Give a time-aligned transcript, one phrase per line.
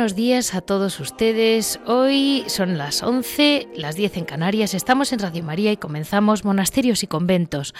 [0.00, 1.78] Buenos días a todos ustedes.
[1.84, 4.72] Hoy son las 11, las 10 en Canarias.
[4.72, 7.74] Estamos en Radio María y comenzamos Monasterios y Conventos.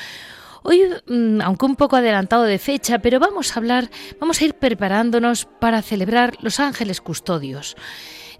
[0.62, 3.88] Hoy, mm, aunque un poco adelantado de fecha, pero vamos a hablar,
[4.20, 7.74] vamos a ir preparándonos para celebrar los ángeles custodios.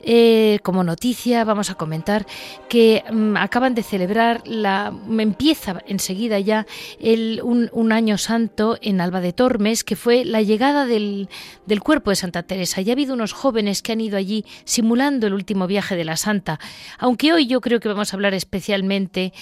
[0.03, 2.27] Eh, como noticia vamos a comentar
[2.71, 6.67] que mm, acaban de celebrar la empieza enseguida ya
[6.99, 11.29] el, un, año santo en Alba de Tormes que fue la llegada del,
[11.67, 12.81] del cuerpo de Santa Teresa.
[12.81, 16.17] Ya ha habido unos jóvenes que han ido allí simulando el último viaje de la
[16.17, 16.61] Santa.
[16.99, 19.33] Aunque hoy yo creo que vamos a hablar especialmente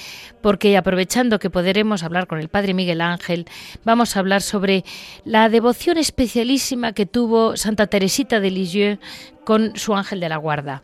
[0.43, 3.47] porque aprovechando que podremos hablar con el Padre Miguel Ángel,
[3.84, 4.84] vamos a hablar sobre
[5.25, 8.98] la devoción especialísima que tuvo Santa Teresita de Lisieux
[9.49, 10.83] con su ángel de la guarda.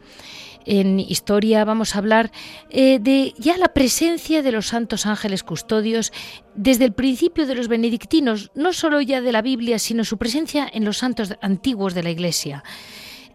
[0.64, 2.32] En historia vamos a hablar
[2.70, 6.14] eh, de ya la presencia de los santos ángeles custodios
[6.54, 10.66] desde el principio de los benedictinos, no solo ya de la Biblia, sino su presencia
[10.72, 12.64] en los santos antiguos de la Iglesia.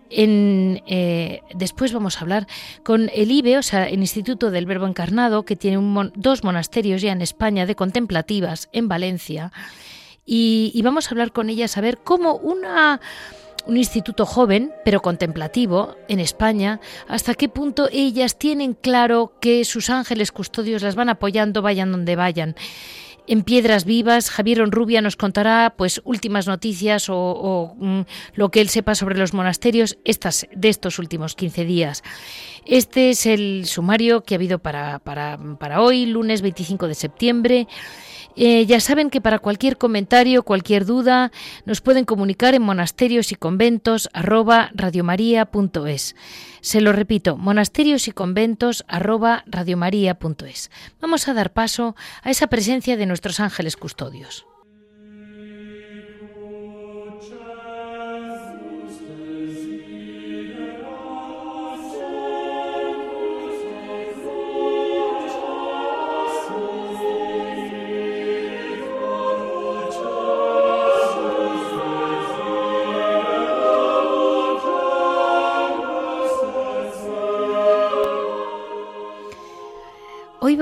[0.09, 2.47] En, eh, después vamos a hablar
[2.83, 5.77] con el IBE, o sea, el Instituto del Verbo Encarnado, que tiene
[6.15, 9.51] dos monasterios ya en España de contemplativas en Valencia.
[10.25, 12.99] Y, y vamos a hablar con ellas a ver cómo una
[13.69, 19.89] un instituto joven, pero contemplativo, en España, hasta qué punto ellas tienen claro que sus
[19.89, 22.55] ángeles custodios las van apoyando, vayan donde vayan.
[23.27, 28.01] En Piedras Vivas, Javier Onrubia nos contará pues últimas noticias o, mm,
[28.33, 32.01] lo que él sepa sobre los monasterios estas, de estos últimos 15 días.
[32.65, 37.67] Este es el sumario que ha habido para, para, para hoy, lunes 25 de septiembre.
[38.41, 41.29] Eh, ya saben que para cualquier comentario, cualquier duda,
[41.65, 44.71] nos pueden comunicar en monasterios y conventos arroba.
[46.61, 49.43] Se lo repito, monasterios y conventos arroba.
[51.01, 54.48] Vamos a dar paso a esa presencia de nuestros ángeles custodios.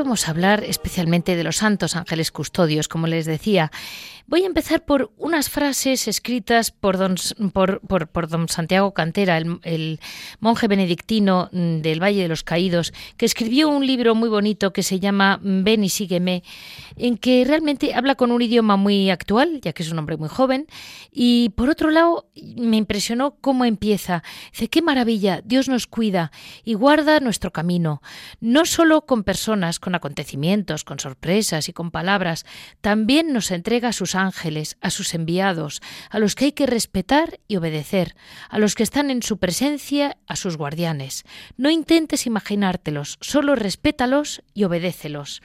[0.08, 3.72] A hablar especialmente de los santos ángeles custodios, como les decía.
[4.30, 7.16] Voy a empezar por unas frases escritas por don,
[7.54, 10.00] por, don Santiago Cantera, el,
[10.42, 14.84] monje benedictino mm, del Valle de los Caídos, que escribió un libro muy bonito que
[14.84, 16.44] se llama Ven y sígueme,
[16.98, 20.30] en que realmente habla con un idioma muy actual, ya que es un hombre muy
[20.30, 20.68] joven,
[21.12, 24.24] y por otro lado me impresionó cómo empieza.
[24.52, 26.32] Dice, qué maravilla, Dios nos cuida
[26.66, 28.02] y guarda nuestro camino,
[28.42, 32.46] no solo con personas, con acontecimientos, con sorpresas y con palabras,
[32.82, 37.58] también nos entrega sus ángeles, a sus enviados, a los que hay que respetar y
[37.58, 38.16] obedecer,
[38.50, 41.24] a los que están en su presencia, a sus guardianes.
[41.58, 45.42] No intentes imaginártelos, solo respétalos y obedécelos.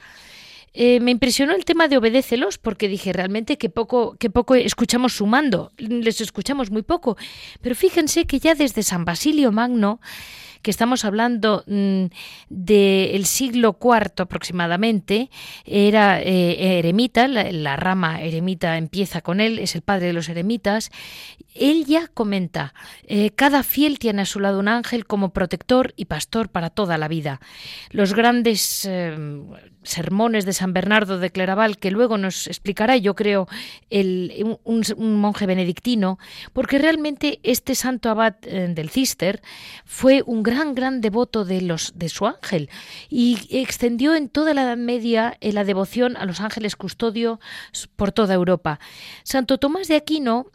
[0.75, 5.13] Eh, me impresionó el tema de obedécelos porque dije realmente que poco, que poco escuchamos
[5.13, 7.15] sumando, les escuchamos muy poco.
[7.61, 10.01] Pero fíjense que ya desde San Basilio Magno
[10.63, 12.05] que estamos hablando mm,
[12.49, 15.29] del siglo IV aproximadamente,
[15.65, 20.89] era eh, eremita, la, rama eremita empieza con él, es el padre de los eremitas,
[21.53, 22.73] él ya comenta,
[23.03, 26.97] eh, cada fiel tiene a su lado un ángel como protector y pastor para toda
[26.97, 27.41] la vida.
[27.91, 29.15] Los grandes eh,
[29.83, 33.47] sermones de San Bernardo de Claraval, que luego nos explicará, yo creo,
[33.89, 34.83] el, un,
[35.17, 36.19] monje benedictino,
[36.53, 39.41] porque realmente este santo abad del Cister
[39.85, 42.69] fue un gran, gran devoto de, los, de su ángel
[43.09, 47.39] y extendió en toda la Edad Media eh, la devoción a los ángeles custodio
[47.95, 48.79] por toda Europa.
[49.23, 50.47] Santo Tomás de Aquino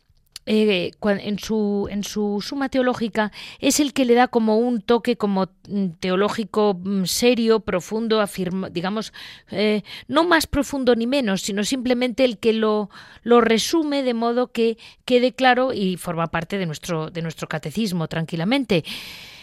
[0.51, 5.17] eh, en, su, en su suma teológica es el que le da como un toque
[5.17, 9.13] como mm, teológico mm, serio, profundo, afirma, digamos,
[9.51, 12.89] eh, no más profundo ni menos, sino simplemente el que lo,
[13.23, 18.09] lo resume de modo que quede claro y forma parte de nuestro, de nuestro catecismo
[18.09, 18.85] tranquilamente.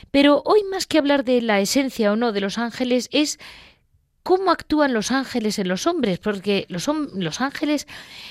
[0.09, 3.37] Pero hoy más que hablar de la esencia o no de los ángeles es
[4.25, 6.89] cómo actúan los ángeles en los hombres, porque los,
[7.41, 7.87] ángeles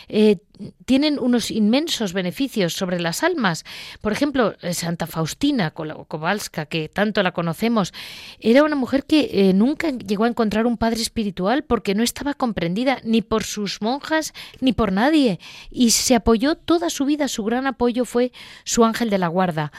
[0.09, 0.39] eh,
[0.87, 3.65] tienen unos inmensos beneficios sobre las almas.
[4.01, 7.95] Por ejemplo, eh, Santa Faustina Kowalska, que tanto la conocemos,
[8.41, 12.35] era una mujer que eh, nunca llegó a encontrar un padre espiritual porque no estaba
[12.35, 15.39] comprendida ni por sus monjas ni por nadie,
[15.71, 18.33] y se apoyó toda su vida, su gran apoyo fue
[18.65, 19.71] su ángel de la guarda.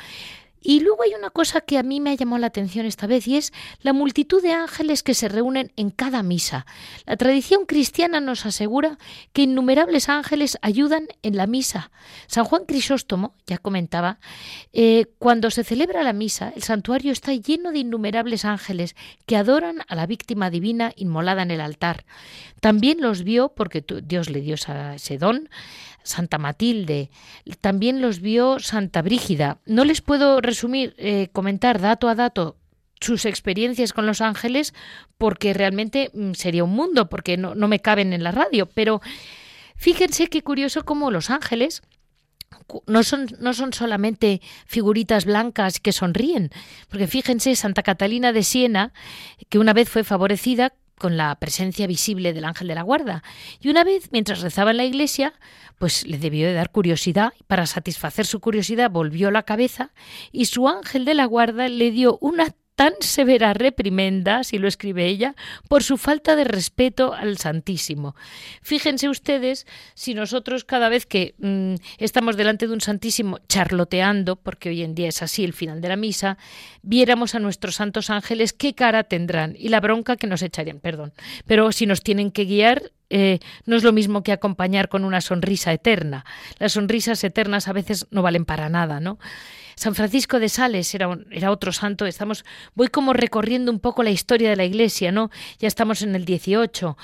[0.67, 3.27] Y luego hay una cosa que a mí me ha llamado la atención esta vez
[3.27, 6.65] y es la multitud de ángeles que se reúnen en cada misa.
[7.05, 8.97] La tradición cristiana nos asegura
[9.31, 11.91] que innumerables ángeles ayudan en la misa.
[12.25, 14.17] San Juan Crisóstomo ya comentaba,
[14.73, 18.95] eh, cuando se celebra la misa, el santuario está lleno de innumerables ángeles
[19.27, 22.05] que adoran a la víctima divina inmolada en el altar.
[22.59, 25.47] También los vio, porque Dios le dio ese don,
[26.05, 27.09] Santa Matilde,
[27.59, 29.57] también los vio Santa Brígida.
[29.65, 32.57] No les puedo resumir, eh, comentar dato a dato
[33.01, 34.73] sus experiencias con los ángeles
[35.17, 39.01] porque realmente mm, sería un mundo, porque no, no me caben en la radio, pero
[39.75, 41.81] fíjense qué curioso cómo los ángeles
[42.87, 46.51] no son, no son solamente figuritas blancas que sonríen,
[46.89, 48.93] porque fíjense, Santa Catalina de Siena,
[49.49, 53.23] que una vez fue favorecida con la presencia visible del ángel de la guarda.
[53.59, 55.33] Y una vez, mientras rezaba en la iglesia,
[55.77, 57.33] pues le debió de dar curiosidad.
[57.47, 59.91] Para satisfacer su curiosidad, volvió la cabeza
[60.31, 65.05] y su ángel de la guarda le dio una tan severa reprimenda, si lo escribe
[65.05, 65.35] ella,
[65.67, 68.15] por su falta de respeto al Santísimo.
[68.61, 74.69] Fíjense ustedes si nosotros cada vez que mm, estamos delante de un Santísimo charloteando, porque
[74.69, 76.37] hoy en día es así el final de la misa,
[76.81, 81.13] viéramos a nuestros santos ángeles qué cara tendrán y la bronca que nos echarían, perdón.
[81.45, 85.21] Pero si nos tienen que guiar, eh, no es lo mismo que acompañar con una
[85.21, 86.25] sonrisa eterna.
[86.59, 89.19] Las sonrisas eternas a veces no valen para nada, ¿no?
[89.75, 92.05] San Francisco de Sales era, era otro santo.
[92.05, 95.29] Estamos, voy como recorriendo un poco la historia de la Iglesia, ¿no?
[95.59, 96.97] Ya estamos en el 18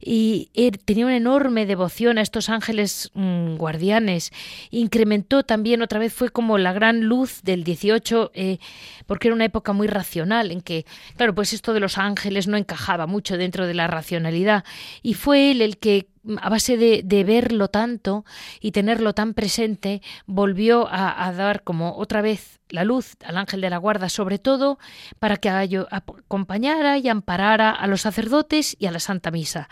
[0.00, 0.50] y
[0.84, 4.32] tenía una enorme devoción a estos ángeles mm, guardianes.
[4.70, 8.58] Incrementó también otra vez fue como la gran luz del 18 eh,
[9.06, 10.84] porque era una época muy racional en que,
[11.16, 14.64] claro, pues esto de los ángeles no encajaba mucho dentro de la racionalidad
[15.02, 16.08] y fue él el que
[16.40, 18.24] a base de, verlo tanto
[18.60, 23.70] y tenerlo tan presente, volvió a, dar como otra vez la luz al ángel de
[23.70, 24.78] la guarda, sobre todo
[25.18, 29.68] para que acompañara y amparara a los sacerdotes y a la Santa Misa.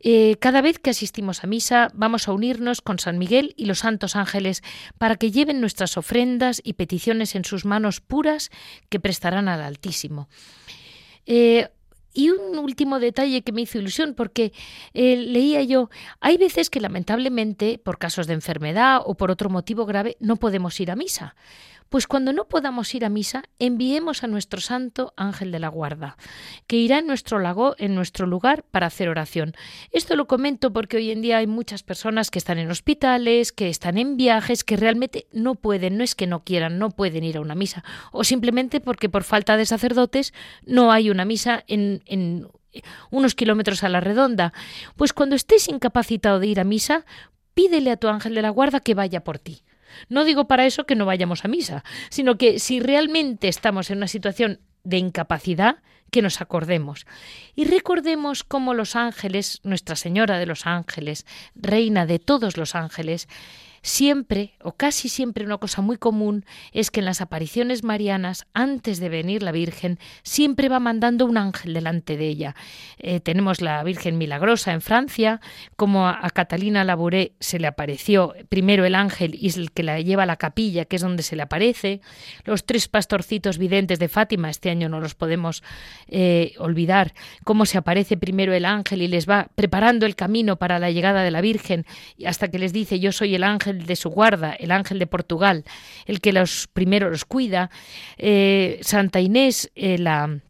[0.00, 3.80] Eh, cada vez que asistimos a misa vamos a unirnos con San Miguel y los
[3.80, 4.62] santos ángeles
[4.96, 8.50] para que lleven nuestras ofrendas y peticiones en sus manos puras
[8.90, 10.28] que prestarán al Altísimo.
[11.26, 11.68] Eh,
[12.12, 14.52] y un último detalle que me hizo ilusión, porque
[14.94, 15.90] eh, leía yo,
[16.20, 20.78] hay veces que lamentablemente, por casos de enfermedad o por otro motivo grave, no podemos
[20.80, 21.36] ir a misa.
[21.88, 26.16] Pues cuando no podamos ir a misa, enviemos a nuestro santo ángel de la guarda,
[26.66, 29.54] que irá en nuestro lago, en nuestro lugar, para hacer oración.
[29.90, 33.68] Esto lo comento porque hoy en día hay muchas personas que están en hospitales, que
[33.68, 37.38] están en viajes, que realmente no pueden, no es que no quieran, no pueden ir
[37.38, 37.82] a una misa,
[38.12, 40.34] o simplemente porque por falta de sacerdotes
[40.66, 42.48] no hay una misa en, en
[43.10, 44.52] unos kilómetros a la redonda.
[44.96, 47.06] Pues cuando estés incapacitado de ir a misa,
[47.54, 49.62] pídele a tu ángel de la guarda que vaya por ti.
[50.08, 53.98] No digo para eso que no vayamos a misa, sino que si realmente estamos en
[53.98, 55.78] una situación de incapacidad,
[56.10, 57.06] que nos acordemos.
[57.54, 63.28] Y recordemos cómo los ángeles, Nuestra Señora de los Ángeles, Reina de todos los ángeles,
[63.88, 69.00] Siempre, o casi siempre, una cosa muy común es que en las apariciones marianas, antes
[69.00, 72.54] de venir la Virgen, siempre va mandando un ángel delante de ella.
[72.98, 75.40] Eh, tenemos la Virgen Milagrosa en Francia,
[75.76, 79.98] como a, Catalina Labouré se le apareció primero el ángel y es el que la
[80.02, 82.02] lleva a la capilla, que es donde se le aparece.
[82.44, 85.62] Los tres pastorcitos videntes de Fátima, este año no los podemos
[86.08, 90.78] eh, olvidar, cómo se aparece primero el ángel y les va preparando el camino para
[90.78, 91.86] la llegada de la Virgen,
[92.26, 95.64] hasta que les dice yo soy el ángel de su guarda, el ángel de Portugal,
[96.06, 97.70] el que los primero los cuida,
[98.16, 100.40] eh, Santa Inés, eh, la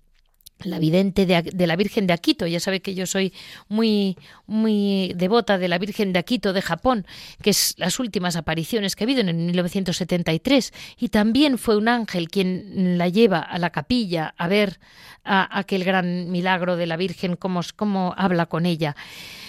[0.65, 2.47] la vidente de, la Virgen de Akito.
[2.47, 3.33] Ya sabe que yo soy
[3.69, 7.07] muy, muy devota de la Virgen de Akito de Japón,
[7.43, 10.73] que es las últimas apariciones que ha habido en 1973.
[10.99, 14.81] Y también fue un ángel quien la lleva a la capilla a ver
[15.25, 18.97] a, aquel gran milagro de la Virgen, cómo, cómo habla con ella.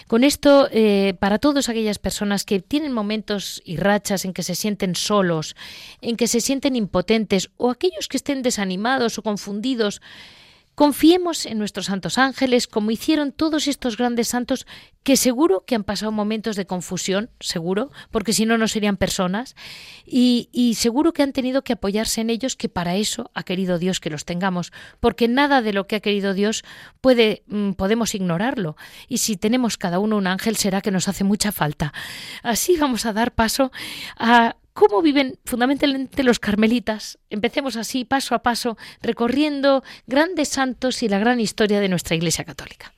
[0.10, 4.56] Con esto, eh, para todas aquellas personas que tienen momentos y rachas en que se
[4.56, 5.56] sienten solos,
[6.02, 10.02] en que se sienten impotentes, o aquellos que estén desanimados o confundidos,
[10.80, 14.66] Confiemos en nuestros santos ángeles como hicieron todos estos grandes santos
[15.04, 19.58] que seguro que han pasado momentos de confusión, seguro, porque si no, no serían personas,
[20.06, 23.78] y, y, seguro que han tenido que apoyarse en ellos, que para eso ha querido
[23.78, 24.72] Dios que los tengamos,
[25.02, 26.64] porque nada de lo que ha querido Dios
[27.02, 28.78] puede, mm, podemos ignorarlo,
[29.10, 31.92] y si tenemos cada uno un ángel será que nos hace mucha falta.
[32.42, 33.74] Así vamos a dar paso
[34.18, 37.20] a cómo viven fundamentalmente los carmelitas.
[37.30, 42.46] Empecemos así, paso a paso, recorriendo grandes santos y la gran historia de nuestra Iglesia
[42.46, 42.94] Católica.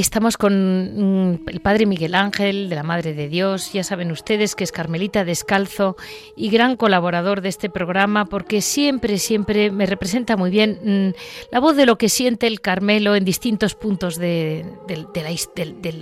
[0.00, 3.74] Estamos con mm, el Padre Miguel Ángel de la Madre de Dios.
[3.74, 5.96] Ya saben ustedes que es Carmelita Descalzo
[6.36, 11.60] y gran colaborador de este programa porque siempre, siempre me representa muy bien mm, la
[11.60, 14.64] voz de lo que siente el Carmelo en distintos puntos del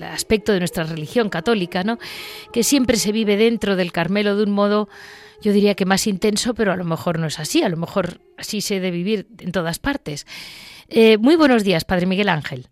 [0.05, 1.99] aspecto de nuestra religión católica, ¿no?
[2.53, 4.89] que siempre se vive dentro del Carmelo de un modo
[5.41, 8.21] yo diría que más intenso, pero a lo mejor no es así, a lo mejor
[8.37, 10.27] así se debe vivir en todas partes.
[10.89, 12.69] Eh, muy buenos días, Padre Miguel Ángel.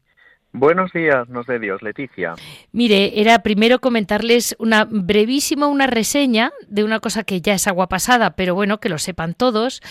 [0.58, 2.34] Buenos días, nos de Dios, Leticia.
[2.72, 7.90] Mire, era primero comentarles una brevísima una reseña de una cosa que ya es agua
[7.90, 9.82] pasada, pero bueno, que lo sepan todos,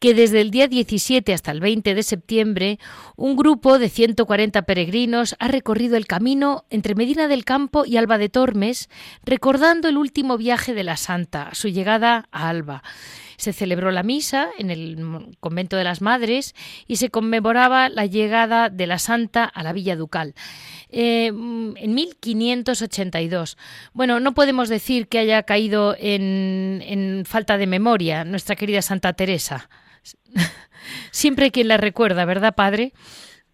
[0.00, 2.78] que desde el día 17 hasta el 20 de septiembre,
[3.16, 8.16] un grupo de 140 peregrinos ha recorrido el camino entre Medina del Campo y Alba
[8.16, 8.88] de Tormes,
[9.24, 12.84] recordando el último viaje de la Santa, su llegada a Alba
[13.42, 16.54] se celebró la misa en el convento de las Madres
[16.86, 20.34] y se conmemoraba la llegada de la Santa a la Villa Ducal.
[20.90, 23.58] Eh, en 1582.
[23.94, 29.12] Bueno, no podemos decir que haya caído en, en falta de memoria nuestra querida Santa
[29.14, 29.68] Teresa.
[31.10, 32.92] Siempre hay quien la recuerda, ¿verdad, padre?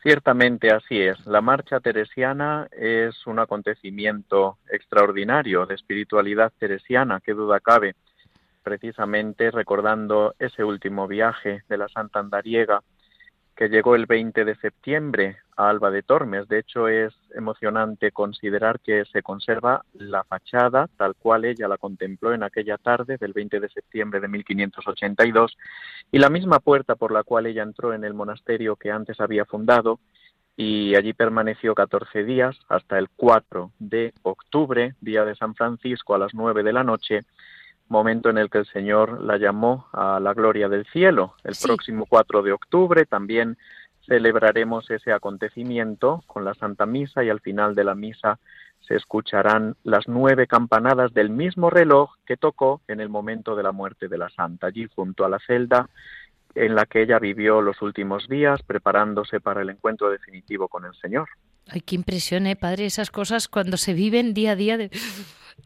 [0.03, 1.25] Ciertamente así es.
[1.27, 7.95] La marcha teresiana es un acontecimiento extraordinario de espiritualidad teresiana, qué duda cabe
[8.69, 12.83] precisamente recordando ese último viaje de la Santa Andariega
[13.57, 16.47] que llegó el 20 de septiembre a Alba de Tormes.
[16.49, 22.35] De hecho, es emocionante considerar que se conserva la fachada tal cual ella la contempló
[22.35, 25.57] en aquella tarde del 20 de septiembre de 1582
[26.13, 29.47] y la misma puerta por la cual ella entró en el monasterio que antes había
[29.47, 29.99] fundado
[30.59, 36.19] y allí permaneció 14 días hasta el 4 de octubre, día de San Francisco, a
[36.19, 37.23] las 9 de la noche,
[37.89, 41.35] momento en el que el Señor la llamó a la gloria del cielo.
[41.45, 43.57] El próximo 4 de octubre también
[44.07, 48.39] celebraremos ese acontecimiento con la Santa Misa y al final de la misa
[48.81, 53.73] se escucharán las nueve campanadas del mismo reloj que tocó en el momento de la
[53.73, 55.91] muerte de la Santa, allí junto a la celda
[56.55, 60.95] en la que ella vivió los últimos días preparándose para el encuentro definitivo con el
[60.95, 61.29] Señor.
[61.67, 64.91] Ay, qué impresión, ¿eh, padre, esas cosas cuando se viven día a día de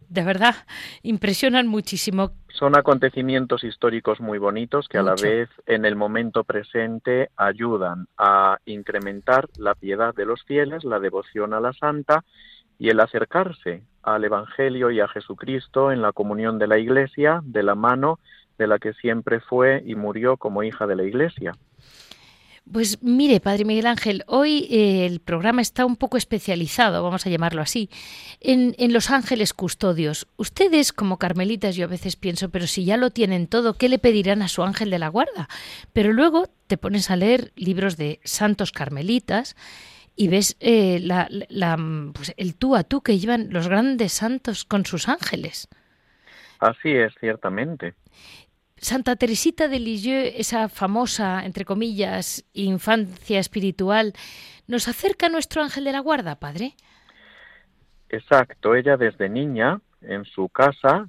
[0.09, 0.55] de verdad
[1.03, 2.33] impresionan muchísimo.
[2.49, 8.59] Son acontecimientos históricos muy bonitos que a la vez en el momento presente ayudan a
[8.67, 12.25] incrementar la piedad de los fieles, la devoción a la santa
[12.79, 17.63] y el acercarse al Evangelio y a Jesucristo en la comunión de la Iglesia de
[17.63, 18.19] la mano
[18.59, 21.53] de la que siempre fue y murió como hija de la Iglesia.
[22.71, 27.31] Pues mire, Padre Miguel Ángel, hoy eh, el programa está un poco especializado, vamos a
[27.31, 27.91] llamarlo así,
[28.41, 30.29] en, los ángeles custodios.
[30.37, 33.99] Ustedes, como carmelitas, yo a veces pienso, pero si ya lo tienen todo, ¿qué le
[33.99, 35.49] pedirán a su ángel de la guarda?
[35.93, 39.57] Pero luego te pones a leer libros de santos carmelitas
[40.15, 41.29] y ves eh, la,
[42.15, 45.69] pues el tú a tú que llevan los grandes santos con sus ángeles.
[46.61, 47.95] Así es, ciertamente.
[48.83, 54.13] Santa Teresita de Lisieux, esa famosa, entre comillas, infancia espiritual,
[54.67, 56.75] ¿nos acerca a nuestro ángel de la guarda, padre?
[58.09, 61.09] Exacto, ella desde niña, en su casa,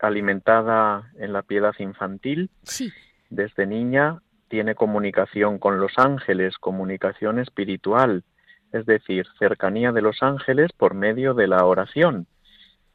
[0.00, 2.92] alimentada en la piedad infantil, sí.
[3.30, 8.24] desde niña tiene comunicación con los ángeles, comunicación espiritual,
[8.72, 12.26] es decir, cercanía de los ángeles por medio de la oración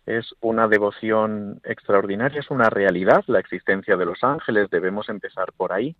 [0.08, 5.74] es una devoción extraordinaria, es una realidad la existencia de los ángeles, debemos empezar por
[5.74, 5.96] ahí,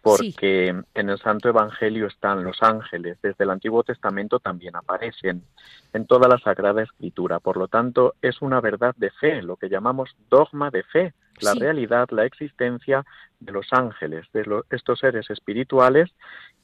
[0.00, 5.42] porque en el Santo Evangelio están los ángeles, desde el Antiguo Testamento también aparecen
[5.92, 9.68] en toda la Sagrada Escritura, por lo tanto es una verdad de fe, lo que
[9.68, 13.04] llamamos dogma de fe, la realidad, la existencia
[13.40, 16.10] de los ángeles, de estos seres espirituales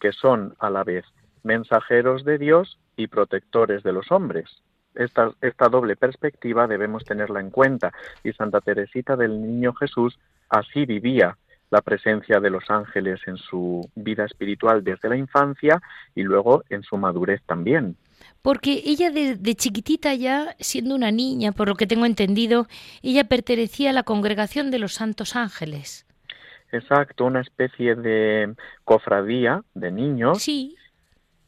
[0.00, 1.04] que son a la vez
[1.42, 4.62] mensajeros de Dios y protectores de los hombres.
[4.94, 10.86] Esta, esta doble perspectiva debemos tenerla en cuenta y Santa Teresita del Niño Jesús así
[10.86, 11.36] vivía
[11.70, 15.82] la presencia de los ángeles en su vida espiritual desde la infancia
[16.14, 17.96] y luego en su madurez también.
[18.42, 22.68] Porque ella de, chiquitita ya, siendo una niña, por lo que tengo entendido,
[23.02, 26.06] ella pertenecía a la congregación de los santos ángeles.
[26.70, 30.42] Exacto, una especie de cofradía de niños.
[30.42, 30.76] Sí.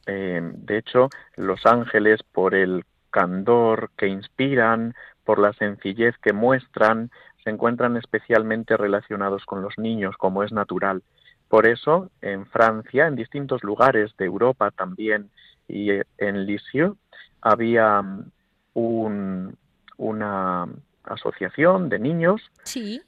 [0.07, 2.83] Eh, de hecho, los ángeles, por el
[3.17, 4.93] candor que inspiran,
[5.23, 7.09] por la sencillez que muestran,
[7.43, 11.01] se encuentran especialmente relacionados con los niños, como es natural.
[11.49, 15.31] Por eso, en Francia, en distintos lugares de Europa también
[15.67, 16.95] y en Lisieux,
[17.41, 18.03] había
[18.75, 19.49] mm,
[19.97, 20.67] una
[21.03, 22.39] asociación de niños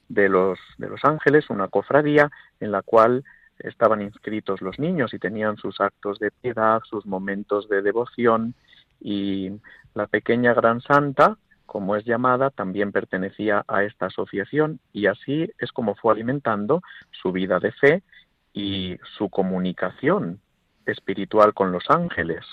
[0.08, 3.24] de, los, de los ángeles, una cofradía en la cual
[3.60, 8.56] estaban inscritos los niños y tenían sus actos de piedad, sus momentos de devoción
[9.02, 9.52] y
[9.94, 15.72] la pequeña gran santa, como es llamada, también pertenecía a esta asociación y así es
[15.72, 16.82] como fue alimentando
[17.12, 18.04] su vida de fe
[18.54, 20.42] y su comunicación
[20.86, 22.46] espiritual con los ángeles.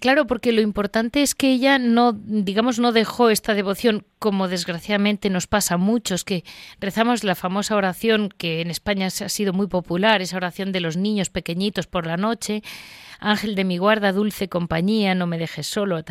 [0.00, 5.28] Claro, porque lo importante es que ella no, digamos, no dejó esta devoción como desgraciadamente
[5.28, 6.42] nos pasa a muchos, que
[6.80, 10.96] rezamos la famosa oración que en España ha sido muy popular, esa oración de los
[10.96, 12.62] niños pequeñitos por la noche,
[13.18, 16.02] Ángel de mi guarda, dulce compañía, no me dejes solo.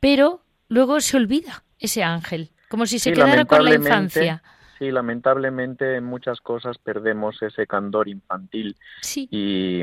[0.00, 4.42] Pero luego se olvida ese ángel, como si se quedara con la infancia.
[4.78, 8.76] Sí, lamentablemente en muchas cosas perdemos ese candor infantil.
[9.00, 9.28] Sí.
[9.30, 9.82] Y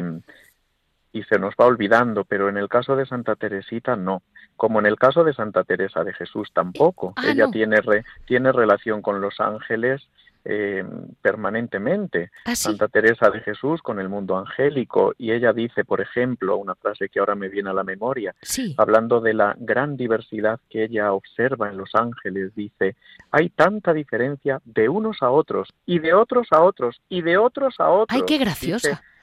[1.15, 4.22] y se nos va olvidando, pero en el caso de Santa Teresita no,
[4.57, 7.13] como en el caso de Santa Teresa de Jesús tampoco.
[7.15, 7.79] Ah, Ella tiene,
[8.25, 10.05] tiene relación con los ángeles
[10.43, 10.84] eh,
[11.22, 12.32] permanentemente.
[12.43, 16.75] ¿Ah, Santa Teresa de Jesús con el mundo angélico y ella dice, por ejemplo, una
[16.75, 18.36] frase que ahora me viene a la memoria,
[18.75, 22.97] hablando de la gran diversidad que ella observa en los ángeles, dice,
[23.32, 27.80] hay tanta diferencia de unos a otros y de otros a otros y de otros
[27.80, 28.19] a otros.
[28.19, 28.89] ¡Ay, qué graciosa!
[28.89, 29.14] Dice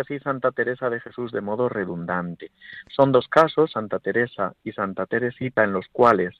[0.00, 2.50] así Santa Teresa de Jesús de modo redundante.
[2.88, 6.34] Son dos casos, Santa Teresa y Santa Teresita, en los cuales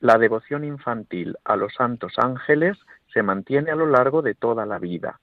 [0.00, 2.78] la devoción infantil a los santos ángeles
[3.12, 5.20] se mantiene a lo largo de toda la vida.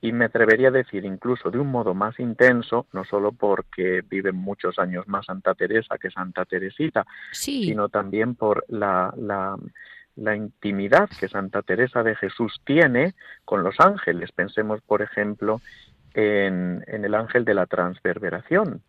[0.00, 4.36] Y me atrevería a decir incluso de un modo más intenso, no solo porque viven
[4.36, 9.56] muchos años más Santa Teresa que Santa Teresita, sino también por la, la,
[10.16, 14.32] la intimidad que Santa Teresa de Jesús tiene con los ángeles.
[14.32, 15.60] Pensemos, por ejemplo,
[16.14, 18.82] en, el ángel de la transverberación.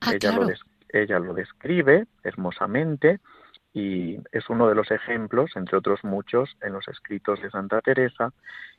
[0.00, 0.48] Ah, ella, lo
[0.88, 3.20] ella lo describe hermosamente
[3.72, 8.32] y es uno de los ejemplos, entre otros muchos, en los escritos de Santa Teresa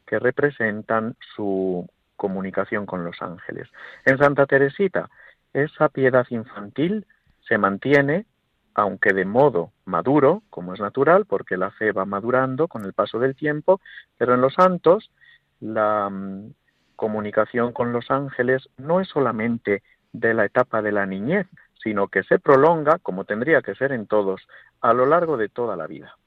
[0.06, 3.68] que representan su comunicación con los ángeles.
[4.06, 5.10] En Santa Teresita,
[5.52, 7.06] esa piedad infantil
[7.46, 8.26] se mantiene,
[8.74, 13.20] aunque de modo maduro, como es natural, porque la fe va madurando con el paso
[13.20, 13.82] del tiempo,
[14.18, 15.12] pero en los santos
[15.60, 16.10] la,
[16.96, 21.48] comunicación con los ángeles no es solamente de la etapa de la niñez,
[21.84, 24.42] sino que se prolonga, como tendría que ser en todos,
[24.82, 26.18] a lo largo de toda la vida.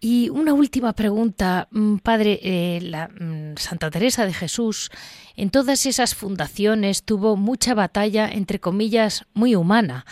[0.00, 2.38] Y una última pregunta, mm, padre.
[2.42, 4.90] Eh, la, mm, Santa Teresa de Jesús,
[5.34, 10.04] en todas esas fundaciones tuvo mucha batalla, entre comillas, muy humana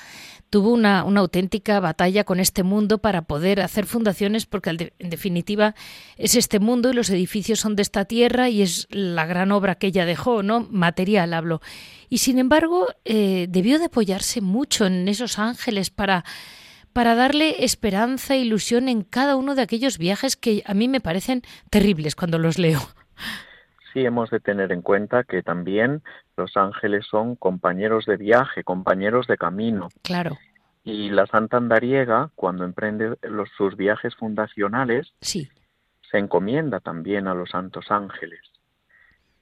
[0.53, 5.75] tuvo una, auténtica batalla con este mundo para poder hacer fundaciones, porque en definitiva
[6.19, 9.77] es este mundo y los edificios son de esta tierra y es la gran obra
[9.77, 10.69] que ella dejó, ¿no?
[10.71, 11.63] Material hablo.
[12.11, 16.23] Y sin embargo, eh, debió de apoyarse mucho en esos ángeles para,
[16.93, 21.01] para darle esperanza e ilusión en cada uno de aquellos viajes que a mí me
[21.01, 22.87] parecen terribles cuando los leo
[23.93, 26.03] sí hemos de tener en cuenta que también
[26.37, 29.89] los ángeles son compañeros de viaje, compañeros de camino.
[30.03, 30.37] Claro.
[30.85, 35.49] Y la Santa Andariega, cuando emprende los, sus viajes fundacionales, sí.
[36.11, 38.41] se encomienda también a los santos ángeles.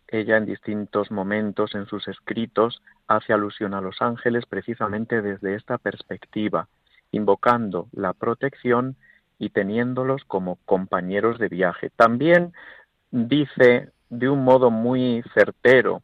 [0.07, 5.79] Ella en distintos momentos en sus escritos hace alusión a los ángeles precisamente desde esta
[5.79, 6.69] perspectiva,
[7.13, 8.97] invocando la protección
[9.39, 11.91] y teniéndolos como compañeros de viaje.
[11.97, 12.53] También
[13.11, 16.03] dice de un modo muy certero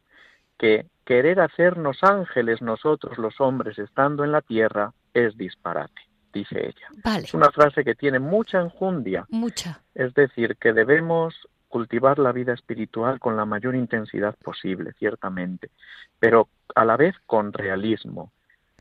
[0.59, 7.19] que querer hacernos ángeles nosotros los hombres estando en la tierra es disparate, dice ella.
[7.23, 9.27] Es una frase que tiene mucha enjundia.
[9.29, 9.83] Mucha.
[9.95, 11.35] Es decir, que debemos
[11.69, 15.71] cultivar la vida espiritual con la mayor intensidad posible, ciertamente,
[16.19, 18.33] pero a la vez con realismo.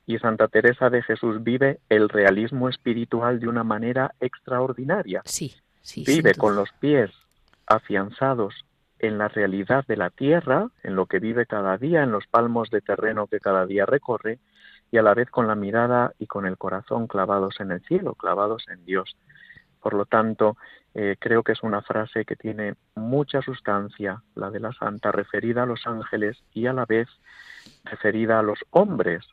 [0.08, 5.24] Y Santa Teresa de Jesús vive el realismo espiritual de una manera extraordinaria.
[5.26, 6.04] Sí, sí.
[6.06, 7.12] Vive con los pies
[7.66, 8.54] afianzados
[9.00, 12.70] en la realidad de la tierra, en lo que vive cada día, en los palmos
[12.70, 14.40] de terreno que cada día recorre,
[14.92, 18.16] y a la vez con la mirada y con el corazón clavados en el cielo,
[18.16, 19.18] clavados en Dios.
[19.82, 20.58] Por lo tanto,
[20.94, 25.64] eh, creo que es una frase que tiene mucha sustancia, la de la santa, referida
[25.64, 27.08] a los ángeles y a la vez
[27.84, 29.26] referida a los hombres.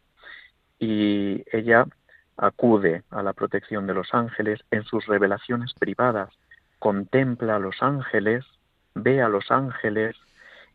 [0.79, 1.87] Y ella
[2.37, 6.31] acude a la protección de los ángeles en sus revelaciones privadas,
[6.79, 8.45] contempla a los ángeles,
[8.95, 10.17] ve a los ángeles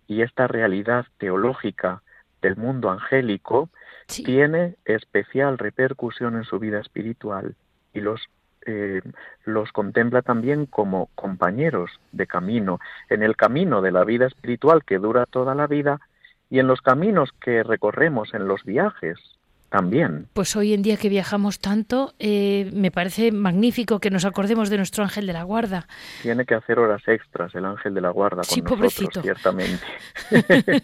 [0.08, 2.02] y esta realidad teológica
[2.42, 3.70] del mundo angélico
[4.08, 7.56] tiene especial repercusión en su vida espiritual
[7.94, 8.22] y los
[8.66, 9.02] eh,
[9.46, 14.98] los contempla también como compañeros de camino, en el camino de la vida espiritual que
[14.98, 16.02] dura toda la vida
[16.50, 19.37] y en los caminos que recorremos en los viajes
[19.70, 20.28] también.
[20.34, 24.78] Pues hoy en día que viajamos tanto, eh, me parece magnífico que nos acordemos de
[24.78, 25.88] nuestro ángel de la guarda.
[26.22, 29.84] Tiene que hacer horas extras el ángel de la guarda con nosotros, ciertamente.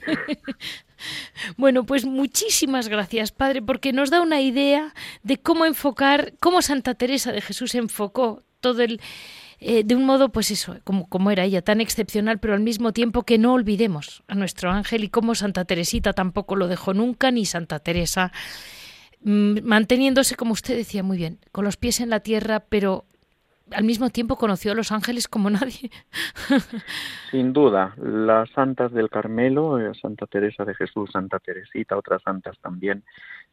[1.57, 4.93] bueno, pues muchísimas gracias, Padre, porque nos da una idea
[5.23, 9.01] de cómo enfocar, cómo Santa Teresa de Jesús enfocó todo el
[9.65, 12.91] eh, de un modo, pues eso, como, como era ella, tan excepcional, pero al mismo
[12.91, 17.31] tiempo que no olvidemos a nuestro ángel y cómo Santa Teresita tampoco lo dejó nunca,
[17.31, 18.33] ni Santa Teresa,
[19.21, 23.05] mm, manteniéndose, como usted decía muy bien, con los pies en la tierra, pero
[23.71, 25.89] al mismo tiempo conoció a los ángeles como nadie.
[27.31, 32.57] Sin duda, las santas del Carmelo, eh, Santa Teresa de Jesús, Santa Teresita, otras santas
[32.59, 33.03] también,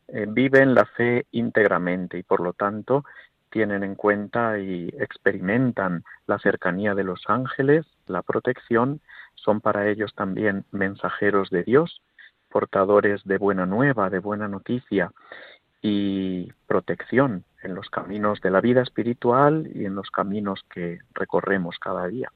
[0.09, 3.05] eh, viven la fe íntegramente y por lo tanto
[3.51, 9.01] tienen en cuenta y experimentan la cercanía de los ángeles, la protección,
[9.35, 12.03] son para ellos también mensajeros de Dios,
[12.49, 15.13] portadores de buena nueva, de buena noticia
[15.83, 21.79] y protección en los caminos de la vida espiritual y en los caminos que recorremos
[21.79, 22.31] cada día.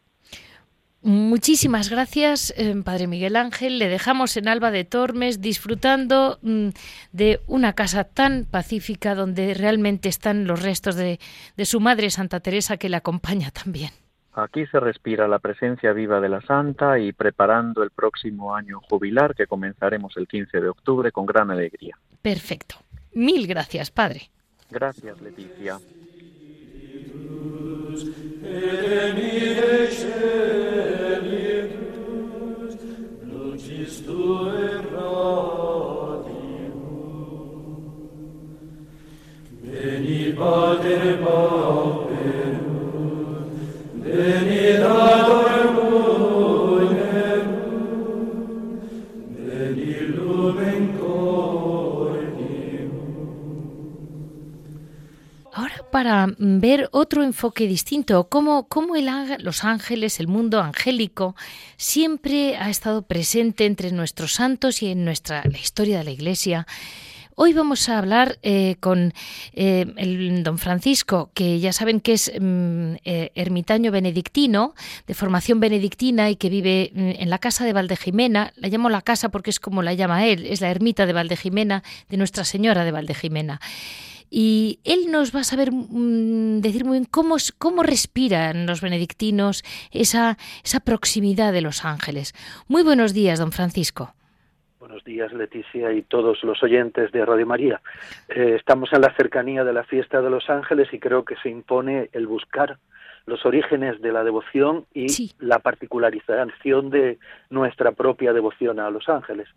[1.04, 3.78] Muchísimas gracias, eh, Padre Miguel Ángel.
[3.78, 6.68] Le dejamos en Alba de Tormes disfrutando mm,
[7.12, 11.20] de una casa tan pacífica donde realmente están los restos de,
[11.58, 13.90] de su madre Santa Teresa que le acompaña también.
[14.32, 19.34] Aquí se respira la presencia viva de la Santa y preparando el próximo año jubilar
[19.34, 21.98] que comenzaremos el 15 de octubre con gran alegría.
[22.22, 22.76] Perfecto.
[23.12, 24.30] Mil gracias, Padre.
[24.70, 25.78] Gracias, Leticia.
[57.14, 61.36] Otro enfoque distinto, cómo, cómo el, los ángeles, el mundo angélico,
[61.76, 66.66] siempre ha estado presente entre nuestros santos y en nuestra la historia de la Iglesia.
[67.36, 69.12] Hoy vamos a hablar eh, con
[69.52, 74.74] eh, el don Francisco, que ya saben que es mm, eh, ermitaño benedictino,
[75.06, 78.52] de formación benedictina y que vive mm, en la casa de Valdejimena.
[78.56, 81.84] La llamo la casa porque es como la llama él, es la ermita de Valdejimena,
[82.08, 83.60] de Nuestra Señora de Valdejimena.
[84.36, 89.62] Y él nos va a saber mm, decir muy bien cómo, cómo respiran los benedictinos
[89.92, 92.34] esa, esa proximidad de los ángeles.
[92.66, 94.12] Muy buenos días, don Francisco.
[94.80, 97.80] Buenos días, Leticia y todos los oyentes de Radio María.
[98.28, 101.48] Eh, estamos en la cercanía de la fiesta de los ángeles y creo que se
[101.48, 102.78] impone el buscar
[103.26, 105.06] los orígenes de la devoción y
[105.38, 107.18] la particularización de
[107.50, 109.48] nuestra propia devoción a los ángeles.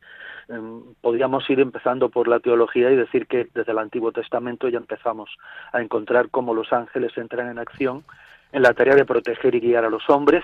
[0.50, 4.78] Em, podríamos ir empezando por la teología y decir que desde el Antiguo Testamento ya
[4.78, 5.30] empezamos
[5.74, 8.06] a encontrar cómo los ángeles entran en acción
[8.54, 10.44] en la tarea de proteger y guiar a los hombres,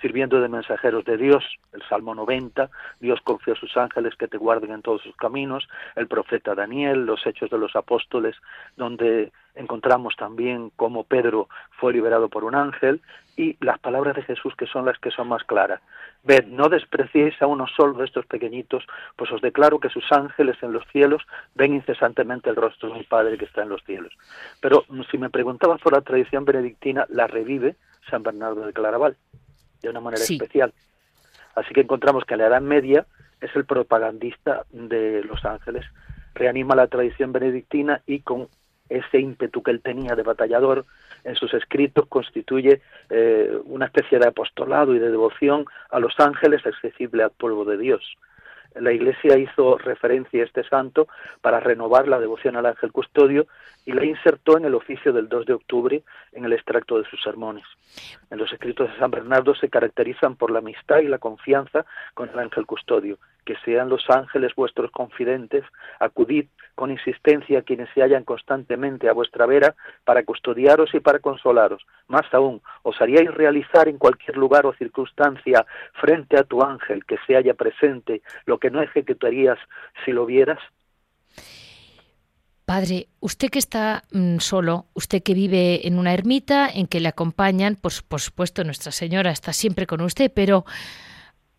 [0.00, 4.38] sirviendo de mensajeros de Dios, el Salmo 90, Dios confía a sus ángeles que te
[4.38, 8.36] guarden en todos sus caminos, el profeta Daniel, los hechos de los apóstoles,
[8.76, 13.00] donde encontramos también cómo Pedro fue liberado por un ángel,
[13.36, 15.80] y las palabras de Jesús que son las que son más claras.
[16.22, 20.56] Ved, no despreciéis a uno solo de estos pequeñitos, pues os declaro que sus ángeles
[20.62, 21.22] en los cielos
[21.54, 24.12] ven incesantemente el rostro de mi Padre que está en los cielos.
[24.60, 27.76] Pero si me preguntabas por la tradición benedictina, la revive
[28.08, 29.16] San Bernardo de Claraval
[29.84, 30.72] de una manera especial.
[31.54, 33.06] Así que encontramos que la Edad Media
[33.40, 35.84] es el propagandista de Los Ángeles,
[36.34, 38.48] reanima la tradición benedictina y con
[38.88, 40.84] ese ímpetu que él tenía de batallador
[41.24, 46.64] en sus escritos constituye eh, una especie de apostolado y de devoción a los ángeles
[46.66, 48.02] accesible al pueblo de Dios.
[48.74, 51.08] La Iglesia hizo referencia a este santo
[51.40, 53.46] para renovar la devoción al ángel custodio
[53.84, 57.22] y la insertó en el oficio del 2 de octubre en el extracto de sus
[57.22, 57.64] sermones.
[58.30, 61.84] En los escritos de San Bernardo se caracterizan por la amistad y la confianza
[62.14, 63.18] con el ángel custodio.
[63.44, 65.64] Que sean los ángeles vuestros confidentes,
[66.00, 71.20] acudid con insistencia a quienes se hallan constantemente a vuestra vera para custodiaros y para
[71.20, 71.86] consolaros.
[72.08, 75.64] Más aún, os haríais realizar en cualquier lugar o circunstancia
[76.00, 79.58] frente a tu ángel que se halla presente lo que no ejecutarías
[80.04, 80.58] si lo vieras.
[82.64, 87.08] Padre, usted que está mm, solo, usted que vive en una ermita en que le
[87.08, 90.64] acompañan, pues por supuesto Nuestra Señora está siempre con usted, pero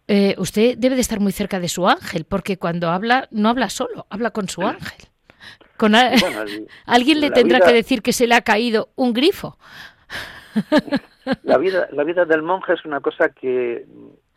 [0.07, 3.69] eh, usted debe de estar muy cerca de su ángel, porque cuando habla no habla
[3.69, 5.07] solo, habla con su ángel.
[5.77, 5.95] Con
[6.85, 9.57] alguien le tendrá que decir que se le ha caído un grifo.
[11.43, 13.85] La vida, la vida del monje es una cosa que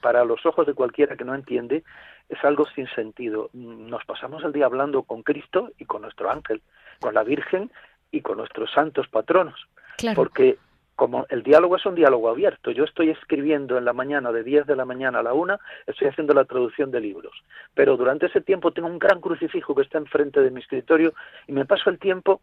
[0.00, 1.85] para los ojos de cualquiera que no entiende
[2.28, 3.50] es algo sin sentido.
[3.52, 6.62] Nos pasamos el día hablando con Cristo y con nuestro ángel,
[7.00, 7.70] con la Virgen
[8.11, 9.68] y con nuestros santos patronos.
[10.14, 10.59] Porque
[10.98, 14.66] como el diálogo es un diálogo abierto, yo estoy escribiendo en la mañana, de 10
[14.66, 15.56] de la mañana a la 1,
[15.87, 17.40] estoy haciendo la traducción de libros.
[17.72, 21.14] Pero durante ese tiempo tengo un gran crucifijo que está enfrente de mi escritorio
[21.46, 22.40] y me paso el tiempo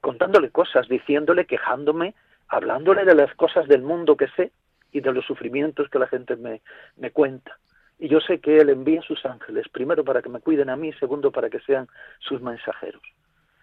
[0.00, 2.14] contándole cosas, diciéndole, quejándome,
[2.46, 4.52] hablándole de las cosas del mundo que sé
[4.92, 6.62] y de los sufrimientos que la gente me,
[6.96, 7.58] me cuenta.
[7.98, 10.92] Y yo sé que Él envía sus ángeles, primero para que me cuiden a mí,
[10.92, 11.88] segundo para que sean
[12.20, 13.02] sus mensajeros.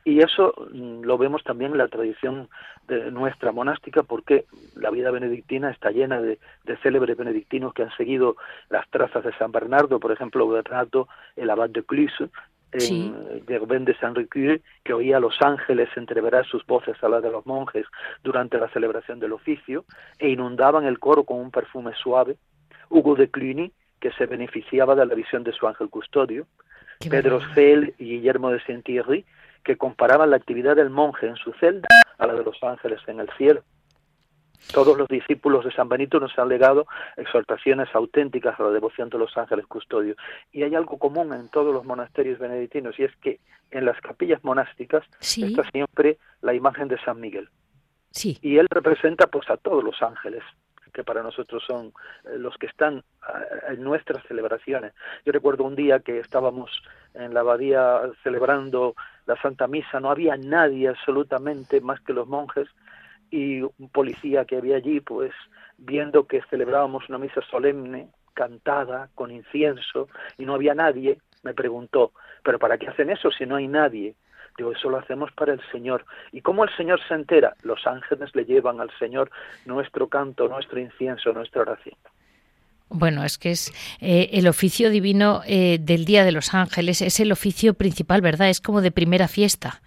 [0.08, 2.48] Y eso mm, lo vemos también en la tradición
[2.88, 6.40] de nuestra monástica, porque la vida benedictina está llena de,
[6.82, 8.38] célebres benedictinos que han seguido
[8.70, 12.14] las trazas de San Bernardo, por ejemplo, Bernardo, el abad de Clus,
[12.72, 17.22] en Germain de Saint Ricuil, que oía a los ángeles entreverar sus voces a las
[17.22, 17.86] de los monjes
[18.24, 19.84] durante la celebración del oficio,
[20.20, 22.38] e inundaban el coro con un perfume suave.
[22.90, 26.48] Hugo de Cluny, que se beneficiaba de la visión de su ángel custodio,
[27.10, 29.26] Pedro Cel y Guillermo de Saint-Thierry,
[29.68, 33.20] que comparaban la actividad del monje en su celda a la de los ángeles en
[33.20, 33.64] el cielo.
[34.72, 39.18] Todos los discípulos de San Benito nos han legado exhortaciones auténticas a la devoción de
[39.18, 40.16] los ángeles custodios.
[40.54, 44.42] Y hay algo común en todos los monasterios benedictinos, y es que en las capillas
[44.42, 47.50] monásticas está siempre la imagen de San Miguel.
[48.12, 48.38] Sí.
[48.42, 50.44] Y él representa pues a todos los ángeles
[50.98, 51.94] que para nosotros son
[52.26, 53.04] eh, los que están eh,
[53.70, 54.94] en nuestras celebraciones.
[55.24, 56.72] Yo recuerdo un día que estábamos
[57.14, 58.96] en la abadía celebrando
[59.28, 62.68] la Santa Misa, no había nadie absolutamente más que los monjes
[63.30, 65.34] y un policía que había allí, pues
[65.78, 70.08] viendo que celebrábamos una misa solemne, cantada, con incienso,
[70.40, 72.12] y no había nadie, me preguntó,
[72.44, 74.16] ¿pero para qué hacen eso si no hay nadie?
[74.58, 76.06] Digo, eso lo hacemos para el Señor.
[76.32, 77.54] ¿Y cómo el Señor se entera?
[77.62, 79.30] Los ángeles le llevan al Señor
[79.66, 81.96] nuestro canto, nuestro incienso, nuestra oración.
[82.90, 87.20] Bueno, es que es eh, el oficio divino eh, del Día de los Ángeles, es
[87.20, 88.50] el oficio principal, ¿verdad?
[88.50, 89.82] Es como de primera fiesta.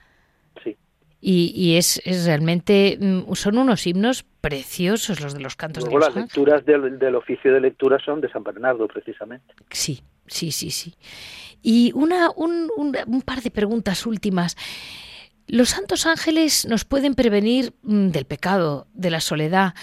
[0.62, 0.76] Sí.
[1.20, 6.00] Y, es, es, realmente, mm, son unos himnos preciosos los de los cantos de los
[6.00, 9.54] las lecturas del, del, oficio de lectura son de San Bernardo, precisamente.
[9.70, 10.94] Sí, sí, sí, sí.
[11.62, 14.56] Y una, un, un, par de preguntas últimas.
[15.46, 19.74] Los santos ángeles nos pueden prevenir mm, del pecado, de la soledad,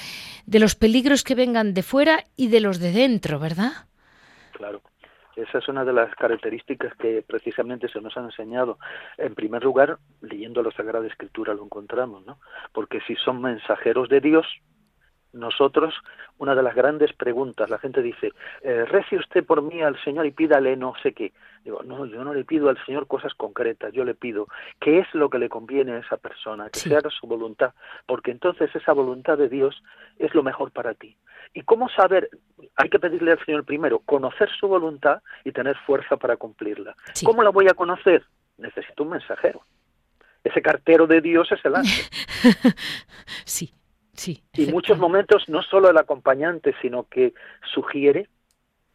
[0.45, 3.87] de los peligros que vengan de fuera y de los de dentro, ¿verdad?
[4.53, 4.81] Claro.
[5.35, 8.79] Esa es una de las características que precisamente se nos han enseñado.
[9.19, 12.39] En primer lugar, leyendo la Sagrada Escritura lo encontramos, ¿no?
[12.71, 14.47] Porque si son mensajeros de Dios,
[15.37, 15.93] nosotros,
[16.37, 20.25] una de las grandes preguntas, la gente dice, eh, rece usted por mí al Señor
[20.25, 21.33] y pídale no sé qué.
[21.63, 24.47] Digo, no, yo no le pido al Señor cosas concretas, yo le pido
[24.79, 27.73] qué es lo que le conviene a esa persona, que se haga su voluntad,
[28.05, 29.83] porque entonces esa voluntad de Dios
[30.17, 31.15] es lo mejor para ti.
[31.53, 32.29] ¿Y cómo saber?
[32.75, 36.95] Hay que pedirle al Señor primero conocer su voluntad y tener fuerza para cumplirla.
[37.23, 38.23] ¿Cómo la voy a conocer?
[38.57, 39.61] Necesito un mensajero.
[40.43, 42.05] Ese cartero de Dios es el ángel.
[43.45, 43.76] sí.
[44.17, 47.33] Sí, y en muchos momentos no solo el acompañante, sino que
[47.73, 48.27] sugiere,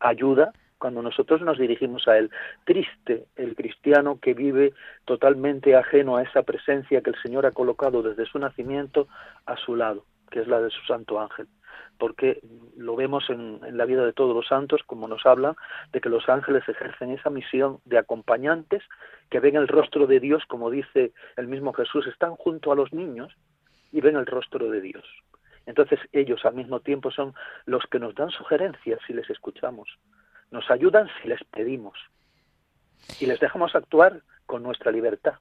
[0.01, 2.29] ayuda cuando nosotros nos dirigimos a él.
[2.65, 8.03] Triste el cristiano que vive totalmente ajeno a esa presencia que el Señor ha colocado
[8.03, 9.07] desde su nacimiento
[9.47, 11.47] a su lado, que es la de su santo ángel.
[11.99, 12.41] Porque
[12.77, 15.55] lo vemos en, en la vida de todos los santos, como nos habla,
[15.93, 18.83] de que los ángeles ejercen esa misión de acompañantes
[19.31, 22.93] que ven el rostro de Dios, como dice el mismo Jesús, están junto a los
[22.93, 23.33] niños
[23.93, 25.05] y ven el rostro de Dios.
[25.67, 27.35] Entonces ellos al mismo tiempo son
[27.67, 29.89] los que nos dan sugerencias si les escuchamos,
[30.51, 31.97] nos ayudan si les pedimos
[33.21, 35.35] y les dejamos actuar con nuestra libertad.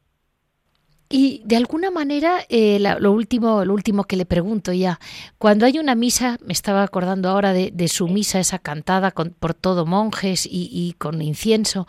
[1.12, 5.00] Y de alguna manera, eh, lo, último, lo último que le pregunto ya,
[5.38, 9.86] cuando hay una misa, me estaba acordando ahora de, su misa, esa cantada por todo
[9.86, 11.88] monjes y, con incienso,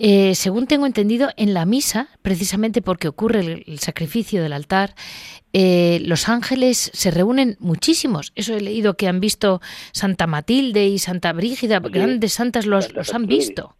[0.00, 4.94] eh, según tengo entendido, en la misa, precisamente porque ocurre el, sacrificio del altar,
[5.52, 8.32] eh, los ángeles se reúnen muchísimos.
[8.34, 9.60] Eso he leído que han visto
[9.92, 13.76] Santa Matilde y Santa Brígida, grandes santas los, los han visto.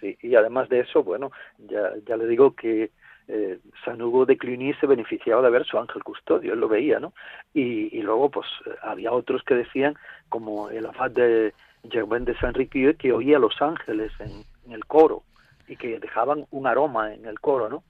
[0.00, 2.90] Sí, y además de eso, bueno, ya, ya le digo que
[3.28, 6.98] eh, San Hugo de Cluny se beneficiaba de ver su ángel custodio, él lo veía,
[6.98, 7.12] ¿no?
[7.54, 8.46] Y, luego, pues,
[8.82, 9.96] había otros que decían,
[10.28, 11.54] como el abad de
[11.90, 15.22] Germain de Saint Riquier, que oía los ángeles en, el coro
[15.68, 17.82] y que dejaban un aroma en el coro, ¿no?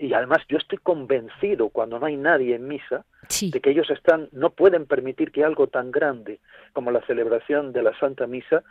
[0.00, 3.04] Y además yo estoy convencido cuando no hay nadie en misa
[3.38, 6.40] de que ellos están no pueden permitir que algo tan grande
[6.72, 8.64] como la celebración de la Santa Misa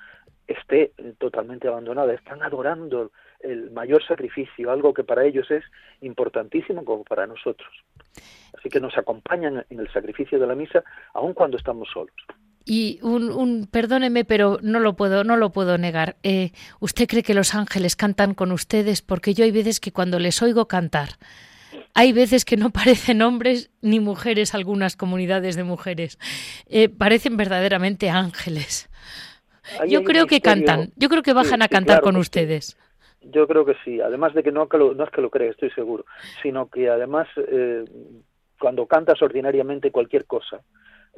[0.48, 2.16] esté totalmente abandonada.
[2.16, 3.12] Están adorando
[3.42, 5.64] el mayor sacrificio, algo que para ellos es
[6.02, 7.70] importantísimo como para nosotros.
[8.58, 12.16] Así que nos acompañan en el sacrificio de la misa aun cuando estamos solos.
[12.70, 16.18] Y un, un, perdóneme, pero no lo puedo, no lo puedo negar.
[16.22, 19.02] Eh, ¿Usted cree que los ángeles cantan con ustedes?
[19.02, 21.10] Porque yo hay veces que cuando les oigo cantar,
[21.96, 26.20] hay veces que no parecen hombres ni mujeres, algunas comunidades de mujeres.
[26.68, 28.88] Eh, parecen verdaderamente ángeles.
[29.88, 32.78] yo creo que cantan, yo creo que bajan a cantar con ustedes.
[33.22, 36.06] Yo creo que sí, además de que no, no es que lo cree, estoy seguro,
[36.44, 37.84] sino que además eh,
[38.60, 40.62] cuando cantas ordinariamente cualquier cosa,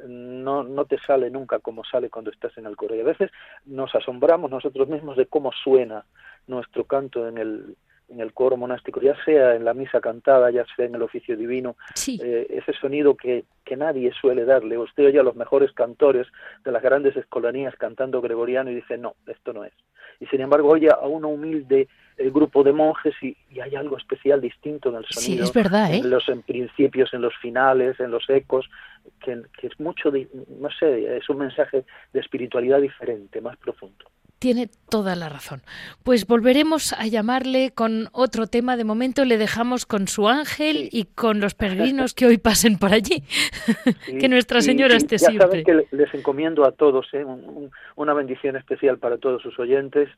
[0.06, 2.94] no, no te sale nunca como sale cuando estás en el coro.
[2.94, 3.30] Y a veces
[3.66, 6.04] nos asombramos nosotros mismos de cómo suena
[6.46, 7.76] nuestro canto en el,
[8.08, 11.36] en el coro monástico, ya sea en la misa cantada, ya sea en el oficio
[11.36, 11.76] divino,
[12.06, 14.78] eh, ese sonido que, que nadie suele darle.
[14.78, 16.26] Usted oye a los mejores cantores
[16.64, 19.72] de las grandes escolanías cantando gregoriano y dice, no, esto no es.
[20.20, 24.40] Y sin embargo oye a uno humilde el grupo de monjes y, hay algo especial
[24.40, 25.44] distinto en el sonido.
[25.44, 25.98] Sí, es verdad, ¿eh?
[25.98, 28.68] En los en principios, en los finales, en los ecos,
[29.24, 30.28] que, que es mucho, de,
[30.60, 34.06] no sé, es un mensaje de espiritualidad diferente, más profundo.
[34.38, 35.62] Tiene toda la razón.
[36.02, 38.76] Pues volveremos a llamarle con otro tema.
[38.76, 42.92] De momento le dejamos con su ángel y con los peregrinos que hoy pasen por
[42.92, 43.22] allí.
[44.18, 45.62] que Nuestra Señora esté ya siempre.
[45.62, 47.24] Saben que les encomiendo a todos ¿eh?
[47.94, 50.08] una bendición especial para todos sus oyentes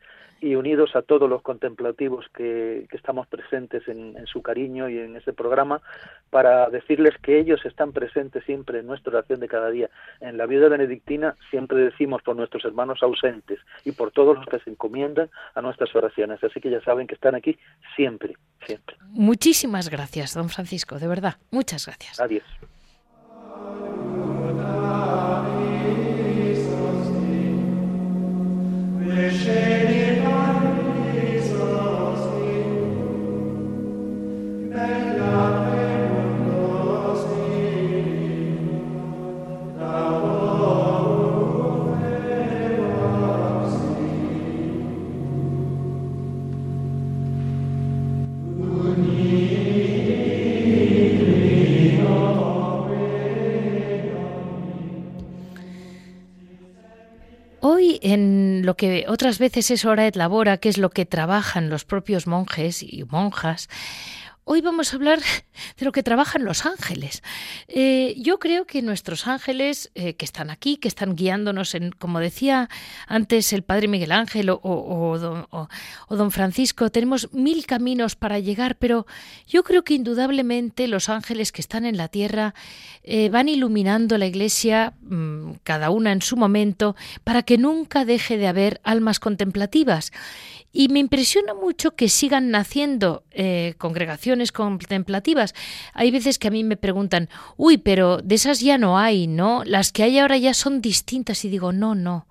[0.40, 5.32] y unidos a todos los contemplativos que, estamos presentes en, su cariño y en este
[5.32, 5.82] programa,
[6.30, 9.90] para decirles que ellos están presentes siempre en nuestra oración de cada día.
[10.20, 14.58] En la vida benedictina siempre decimos por nuestros hermanos ausentes y por todos los que
[14.60, 16.42] se encomiendan a nuestras oraciones.
[16.42, 17.58] Así que ya saben que están aquí
[17.96, 18.96] siempre, siempre.
[19.10, 21.34] Muchísimas gracias, don Francisco, de verdad.
[21.50, 22.20] Muchas gracias.
[22.20, 22.44] Adiós.
[58.04, 61.86] En lo que otras veces es hora de labora, que es lo que trabajan los
[61.86, 63.70] propios monjes y monjas,
[64.46, 65.20] Hoy vamos a hablar
[65.78, 67.22] de lo que trabajan los ángeles.
[67.66, 72.20] Eh, yo creo que nuestros ángeles eh, que están aquí, que están guiándonos en, como
[72.20, 72.68] decía
[73.06, 75.46] antes el padre Miguel Ángel o,
[76.10, 79.06] don, Francisco, tenemos mil caminos para llegar, pero
[79.48, 82.54] yo creo que indudablemente los ángeles que están en la tierra
[83.02, 88.36] eh, van iluminando la iglesia, mm, cada una en su momento, para que nunca deje
[88.36, 90.12] de haber almas contemplativas.
[90.76, 95.54] Y me impresiona mucho que sigan naciendo eh, congregaciones contemplativas.
[95.92, 99.62] Hay veces que a mí me preguntan, uy, pero de esas ya no hay, ¿no?
[99.64, 101.44] Las que hay ahora ya son distintas.
[101.44, 102.26] Y digo, no, no.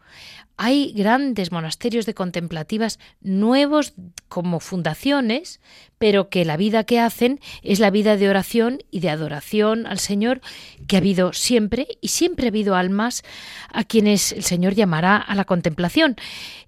[0.56, 3.94] Hay grandes monasterios de contemplativas nuevos
[4.28, 5.62] como fundaciones,
[5.98, 9.98] pero que la vida que hacen es la vida de oración y de adoración al
[9.98, 10.42] Señor
[10.88, 13.24] que ha habido siempre y siempre ha habido almas
[13.72, 16.18] a quienes el Señor llamará a la contemplación.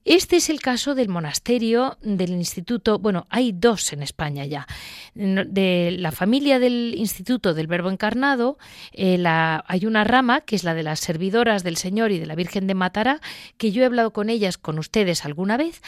[0.06, 4.68] Este es el caso del monasterio del Instituto, bueno, hay dos en España ya,
[5.16, 8.60] de la familia del Instituto del Verbo Encarnado,
[8.92, 12.36] eh, hay una rama que es la de las servidoras del Señor y de la
[12.36, 13.20] Virgen de Matará,
[13.58, 15.82] que yo he hablado con ellas, con ustedes alguna vez,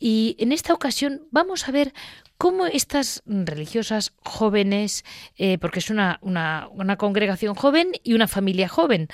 [0.00, 1.92] y en esta ocasión vamos a ver
[2.38, 5.04] cómo estas religiosas jóvenes,
[5.36, 9.06] eh, porque es una, una, congregación joven y una familia joven,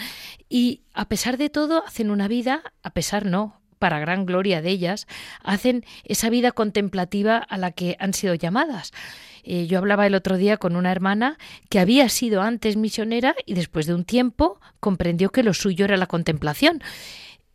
[0.48, 4.70] y a pesar de todo hacen una vida, a pesar no, para gran gloria de
[4.70, 5.06] ellas,
[5.42, 8.92] hacen esa vida contemplativa a la que han sido llamadas.
[9.44, 13.54] Eh, yo hablaba el otro día con una hermana que había sido antes misionera y
[13.54, 16.82] después de un tiempo comprendió que lo suyo era la contemplación.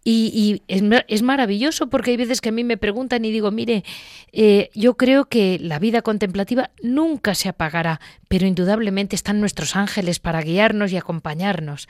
[0.04, 3.84] Y, es, maravilloso porque hay veces que a mí me preguntan y digo, mire,
[4.32, 10.20] eh, yo creo que la vida contemplativa nunca se apagará, pero indudablemente están nuestros ángeles
[10.20, 11.88] para guiarnos y acompañarnos.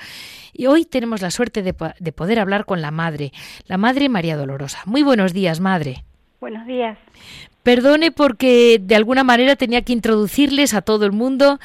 [0.51, 3.31] Y hoy tenemos la suerte de, de poder hablar con la Madre,
[3.65, 4.79] la Madre María Dolorosa.
[4.85, 6.03] Muy buenos días, Madre.
[6.41, 6.97] Buenos días.
[7.63, 11.59] Perdone porque de alguna manera tenía que introducirles a todo el mundo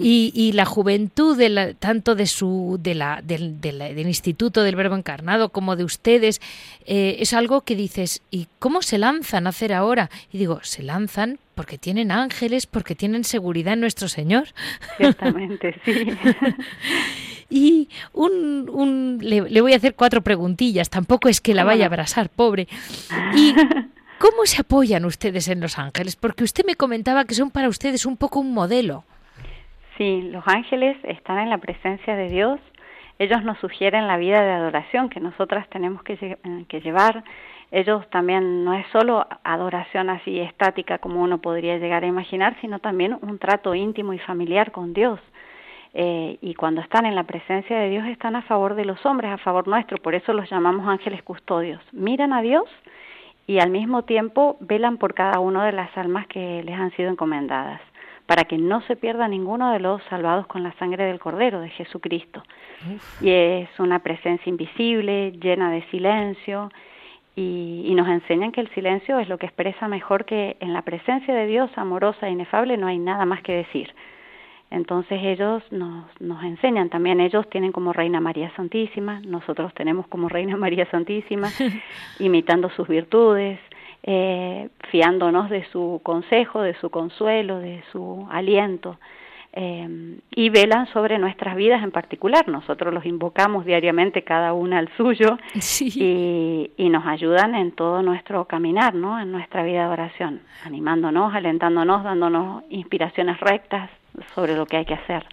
[0.00, 5.50] y, la juventud de tanto de su de la, del, del, Instituto del Verbo Encarnado
[5.50, 6.40] como de ustedes
[6.86, 10.10] eh, es algo que dices ¿y cómo se lanzan a hacer ahora?
[10.32, 14.48] Y digo se lanzan porque tienen ángeles, porque tienen seguridad en nuestro Señor.
[14.98, 16.06] Ciertamente, sí.
[17.50, 21.84] y un, un le, le, voy a hacer cuatro preguntillas, tampoco es que la vaya
[21.84, 22.68] a abrazar, pobre.
[23.36, 23.54] Y
[24.18, 26.16] ¿Cómo se apoyan ustedes en los ángeles?
[26.16, 29.04] Porque usted me comentaba que son para ustedes un poco un modelo.
[29.98, 32.58] Sí, los ángeles están en la presencia de Dios.
[33.18, 37.24] Ellos nos sugieren la vida de adoración que nosotras tenemos que, eh, llevar.
[37.70, 42.78] Ellos también no es solo adoración así estática como uno podría llegar a imaginar, sino
[42.78, 45.20] también un trato íntimo y familiar con Dios.
[45.92, 49.30] Eh, y cuando están en la presencia de Dios están a favor de los hombres,
[49.30, 51.82] a favor nuestro, por eso los llamamos ángeles custodios.
[51.92, 52.64] Miran a Dios
[53.46, 57.10] y al mismo tiempo velan por cada una de las almas que les han sido
[57.10, 57.80] encomendadas,
[58.26, 61.68] para que no se pierda ninguno de los salvados con la sangre del Cordero, de
[61.70, 62.42] Jesucristo.
[63.20, 66.70] Y es una presencia invisible, llena de silencio,
[67.38, 70.80] y, y, nos enseñan que el silencio es lo que expresa mejor que en la
[70.80, 73.94] presencia de Dios amorosa e inefable no hay nada más que decir.
[74.70, 80.28] Entonces ellos nos, nos enseñan también, ellos tienen como Reina María Santísima, nosotros tenemos como
[80.28, 81.48] Reina María Santísima,
[82.18, 83.60] imitando sus virtudes,
[84.02, 88.98] eh, fiándonos de su consejo, de su consuelo, de su aliento.
[89.58, 92.46] Eh, y velan sobre nuestras vidas en particular.
[92.46, 95.38] Nosotros los invocamos diariamente cada una al suyo
[95.80, 99.18] y, y, nos ayudan en todo nuestro caminar, ¿no?
[99.18, 103.88] en nuestra vida de oración, animándonos, alentándonos, dándonos inspiraciones rectas,
[104.34, 105.24] sobre lo que hay que hacer.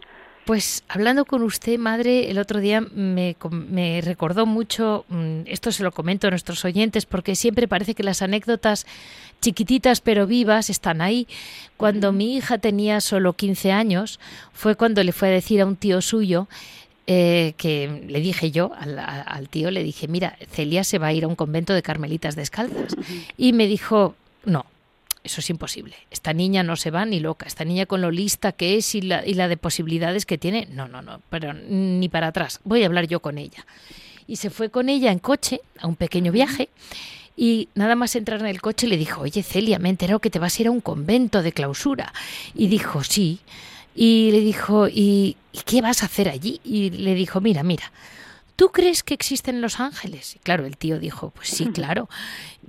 [0.46, 5.84] Pues hablando con usted, madre, el otro día me, me, recordó mucho, mm, esto se
[5.84, 8.86] lo comento a nuestros oyentes, porque siempre parece que las anécdotas
[9.40, 11.28] chiquititas pero vivas están ahí.
[11.78, 14.20] Cuando mi hija tenía solo 15 años,
[14.52, 16.50] fue cuando le fue a decir a un tío suyo,
[17.08, 21.14] eh, que le dije yo al, al, tío, le dije, mira, Celia se va a
[21.14, 22.96] ir a un convento de carmelitas descalzas.
[23.38, 24.16] Y me dijo,
[24.46, 24.66] no,
[25.24, 25.96] eso es imposible.
[26.12, 27.46] Esta niña no se va ni loca.
[27.46, 30.68] Esta niña con lo lista que es y la, y la de posibilidades que tiene,
[30.72, 32.60] no, no, no, pero ni para atrás.
[32.64, 33.66] Voy a hablar yo con ella.
[34.28, 36.70] Y se fue con ella en coche a un pequeño viaje.
[37.36, 40.30] Y nada más entrar en el coche le dijo, oye Celia, me he enterado que
[40.30, 42.14] te vas a ir a un convento de clausura.
[42.54, 43.40] Y dijo, sí.
[43.96, 46.60] Y le dijo, ¿y, ¿y qué vas a hacer allí?
[46.64, 47.92] Y le dijo, mira, mira,
[48.56, 50.36] ¿tú crees que existen los ángeles?
[50.36, 52.10] Y claro, el tío dijo, pues sí, claro.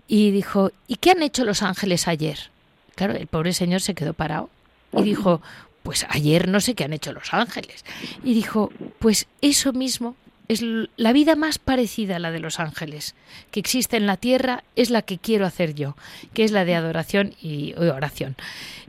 [0.07, 2.51] Y dijo, ¿y qué han hecho los ángeles ayer?
[2.95, 4.51] Claro, el pobre señor se quedó parado
[4.93, 5.41] y dijo,
[5.83, 7.85] pues ayer no sé qué han hecho los ángeles.
[8.23, 10.17] Y dijo, pues eso mismo
[10.49, 10.63] es
[10.97, 13.15] la vida más parecida a la de los ángeles
[13.51, 15.97] que existe en la tierra es la que quiero hacer yo,
[16.35, 18.37] que es la de adoración y oración.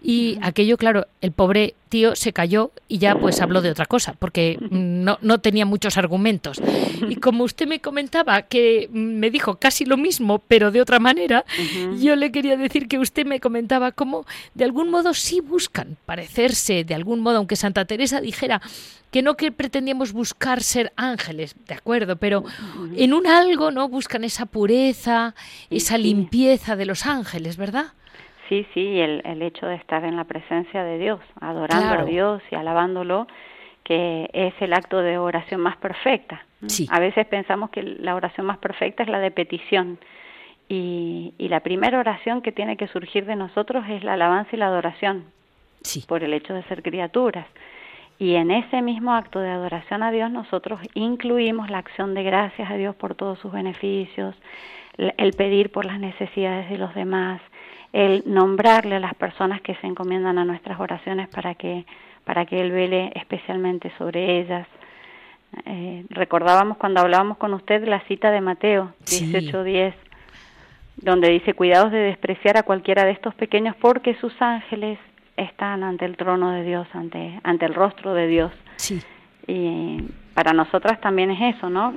[0.01, 4.15] Y aquello, claro, el pobre tío se cayó y ya pues habló de otra cosa,
[4.17, 6.61] porque no, no tenía muchos argumentos.
[7.09, 11.45] Y como usted me comentaba que me dijo casi lo mismo, pero de otra manera,
[11.99, 16.83] yo le quería decir que usted me comentaba cómo de algún modo sí buscan parecerse,
[16.83, 18.61] de algún modo, aunque Santa Teresa dijera
[19.11, 22.43] que no que pretendíamos buscar ser ángeles, de acuerdo, pero
[22.97, 23.87] en un algo, ¿no?
[23.87, 25.35] Buscan esa pureza,
[25.69, 27.93] esa limpieza de los ángeles, ¿verdad?
[28.49, 32.41] Sí, sí, el, el hecho de estar en la presencia de Dios, adorando a Dios
[32.51, 33.27] y alabándolo,
[33.83, 36.43] que es el acto de oración más perfecta.
[36.89, 39.99] A veces pensamos que la oración más perfecta es la de petición.
[40.67, 44.57] Y, y, la primera oración que tiene que surgir de nosotros es la alabanza y
[44.57, 45.25] la adoración,
[45.83, 46.03] sí.
[46.07, 47.45] por el hecho de ser criaturas.
[48.17, 52.71] Y en ese mismo acto de adoración a Dios nosotros incluimos la acción de gracias
[52.71, 54.35] a Dios por todos sus beneficios,
[54.97, 57.41] el pedir por las necesidades de los demás,
[57.93, 61.85] el nombrarle a las personas que se encomiendan a nuestras oraciones para que,
[62.23, 64.67] para que Él vele especialmente sobre ellas.
[65.65, 69.93] Eh, recordábamos cuando hablábamos con usted la cita de Mateo 18.10,
[70.97, 74.99] donde dice, cuidados de despreciar a cualquiera de estos pequeños porque sus ángeles
[75.37, 78.51] están ante el trono de Dios, ante, ante el rostro de Dios.
[78.77, 79.01] Sí.
[79.47, 81.93] Y para nosotras también es eso, ¿no?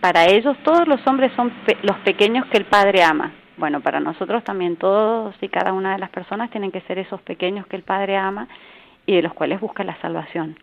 [0.00, 1.52] Para ellos todos los hombres son
[1.82, 5.98] los pequeños que el Padre ama bueno, para nosotros también todos y cada una de
[5.98, 8.48] las personas tienen que ser esos pequeños que el Padre ama
[9.06, 10.56] y de los cuales busca la salvación.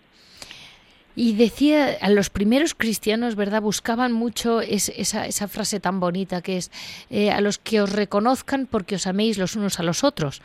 [1.18, 3.62] Y decía, a los primeros cristianos, ¿verdad?
[3.62, 6.72] Buscaban mucho esa, esa, frase tan bonita que es,
[7.10, 10.42] eh, a los que os reconozcan porque os améis los unos a los otros.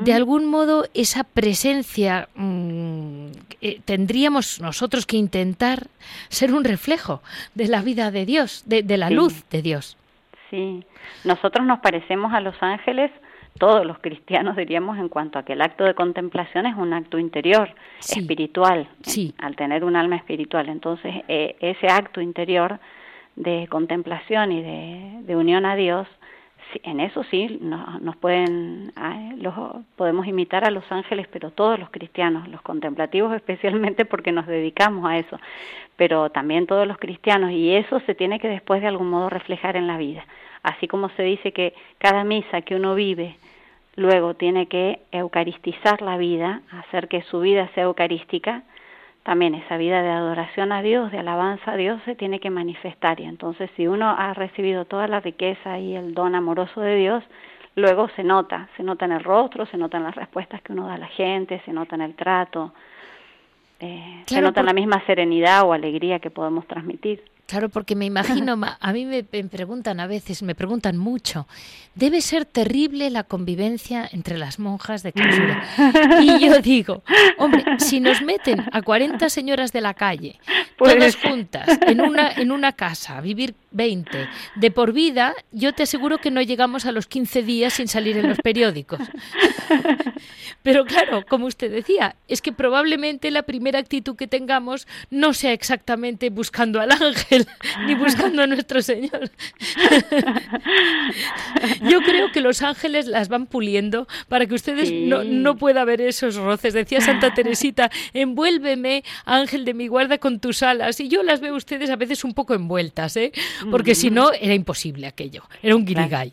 [0.00, 3.26] De algún modo, esa presencia mm,
[3.60, 5.88] eh, tendríamos nosotros que intentar
[6.30, 7.22] ser un reflejo
[7.54, 9.98] de la vida de Dios, de, la luz de Dios.
[10.50, 10.84] Sí,
[11.24, 13.10] nosotros nos parecemos a los ángeles
[13.58, 17.18] todos los cristianos diríamos en cuanto a que el acto de contemplación es un acto
[17.18, 17.68] interior,
[17.98, 18.88] espiritual,
[19.38, 20.68] al tener un alma espiritual.
[20.68, 22.78] Entonces, eh, ese acto interior
[23.34, 26.06] de contemplación y de, unión a Dios,
[26.82, 28.92] en eso sí nos pueden,
[29.38, 29.54] los,
[29.96, 35.08] podemos imitar a los ángeles, pero todos los cristianos, los contemplativos especialmente porque nos dedicamos
[35.08, 35.38] a eso,
[35.96, 39.76] pero también todos los cristianos, y eso se tiene que después de algún modo reflejar
[39.76, 40.24] en la vida.
[40.62, 43.36] Así como se dice que cada misa que uno vive
[43.96, 48.62] luego tiene que eucaristizar la vida, hacer que su vida sea eucarística,
[49.28, 53.20] también esa vida de adoración a Dios, de alabanza a Dios, se tiene que manifestar.
[53.20, 57.22] Y entonces si uno ha recibido toda la riqueza y el don amoroso de Dios,
[57.74, 60.86] luego se nota, se nota en el rostro, se nota en las respuestas que uno
[60.86, 62.72] da a la gente, se nota en el trato,
[63.80, 67.22] eh, se nota en la misma serenidad o alegría que podemos transmitir.
[67.48, 71.48] Claro, porque me imagino, a mí me preguntan a veces, me preguntan mucho,
[71.94, 75.64] debe ser terrible la convivencia entre las monjas de clausura.
[76.20, 77.02] Y yo digo,
[77.38, 80.38] hombre, si nos meten a 40 señoras de la calle,
[80.76, 85.84] todas juntas, en una, en una casa, a vivir 20, de por vida, yo te
[85.84, 89.00] aseguro que no llegamos a los 15 días sin salir en los periódicos.
[90.62, 95.52] Pero claro, como usted decía, es que probablemente la primera actitud que tengamos no sea
[95.52, 97.46] exactamente buscando al ángel
[97.86, 99.30] ni buscando a nuestro Señor.
[101.88, 106.00] Yo creo que los ángeles las van puliendo para que ustedes no, no pueda ver
[106.00, 106.74] esos roces.
[106.74, 111.00] Decía Santa Teresita, envuélveme, ángel de mi guarda, con tus alas.
[111.00, 113.32] Y yo las veo ustedes a veces un poco envueltas, ¿eh?
[113.70, 116.32] porque si no era imposible aquello, era un guirigay.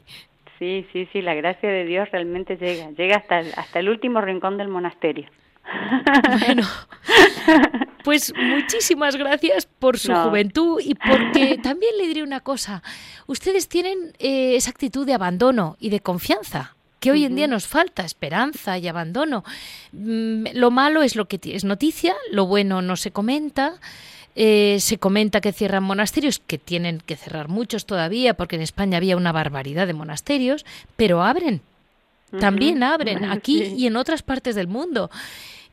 [0.60, 4.58] Sí, sí, sí, la gracia de Dios realmente llega, llega hasta hasta el último rincón
[4.58, 5.30] del monasterio.
[6.46, 6.64] Bueno,
[8.04, 12.84] pues muchísimas gracias por su juventud y porque también le diré una cosa.
[13.28, 17.68] Ustedes tienen eh, esa actitud de abandono y de confianza que hoy en día nos
[17.68, 19.44] falta, esperanza y abandono.
[19.92, 23.76] Mm, lo malo es lo que es noticia, lo bueno no se comenta.
[24.36, 28.98] Eh, se comenta que cierran monasterios, que tienen que cerrar muchos todavía, porque en España
[28.98, 30.66] había una barbaridad de monasterios,
[30.98, 31.62] pero abren,
[32.40, 35.10] también abren aquí y en otras partes del mundo.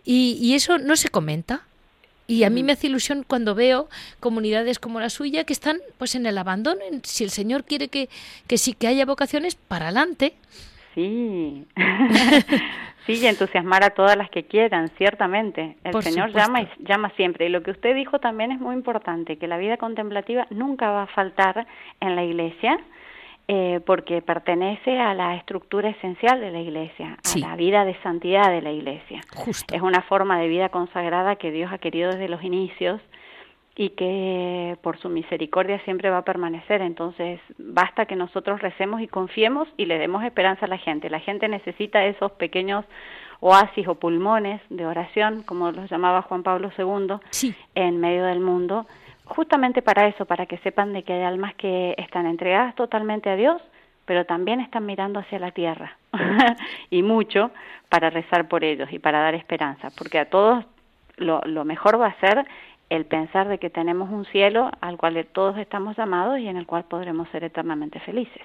[0.05, 1.63] Y, eso no se comenta.
[2.29, 3.89] Y a mí me hace ilusión cuando veo
[4.21, 6.81] comunidades como la suya que están pues en el abandono.
[7.03, 8.09] Si el Señor quiere que,
[8.47, 10.35] que sí que haya vocaciones, para adelante.
[10.95, 11.67] Sí.
[13.07, 15.77] sí, y entusiasmar a todas las que quieran, ciertamente.
[15.85, 17.47] El Señor llama y llama siempre.
[17.47, 21.03] Y lo que usted dijo también es muy importante, que la vida contemplativa nunca va
[21.03, 21.67] a faltar
[22.01, 22.79] en la iglesia
[23.49, 28.49] eh, porque pertenece a la estructura esencial de la Iglesia, a la vida de santidad
[28.51, 29.21] de la Iglesia.
[29.73, 33.01] Es una forma de vida consagrada que Dios ha querido desde los inicios
[33.75, 36.83] y que por su misericordia siempre va a permanecer.
[36.83, 41.09] Entonces, basta que nosotros recemos y confiemos y le demos esperanza a la gente.
[41.09, 42.85] La gente necesita esos pequeños
[43.41, 47.17] oasis o pulmones de oración, como los llamaba Juan Pablo II,
[47.75, 48.87] en medio del mundo,
[49.25, 53.37] justamente para eso, para que sepan de que hay almas que están entregadas totalmente a
[53.37, 53.61] Dios,
[54.05, 55.97] pero también están mirando hacia la tierra
[56.91, 57.51] y mucho
[57.89, 60.65] para rezar por ellos y para dar esperanza, porque a todos
[61.17, 62.47] lo, lo mejor va a ser
[62.93, 66.67] el pensar de que tenemos un cielo al cual todos estamos llamados y en el
[66.67, 68.43] cual podremos ser eternamente felices.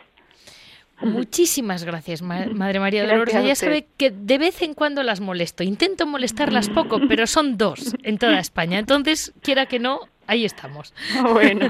[1.01, 2.21] Muchísimas gracias,
[2.53, 3.33] Madre María Dolores.
[3.33, 5.63] Ya sabe que de vez en cuando las molesto.
[5.63, 8.79] Intento molestarlas poco, pero son dos en toda España.
[8.79, 10.93] Entonces, quiera que no, ahí estamos.
[11.33, 11.69] Bueno,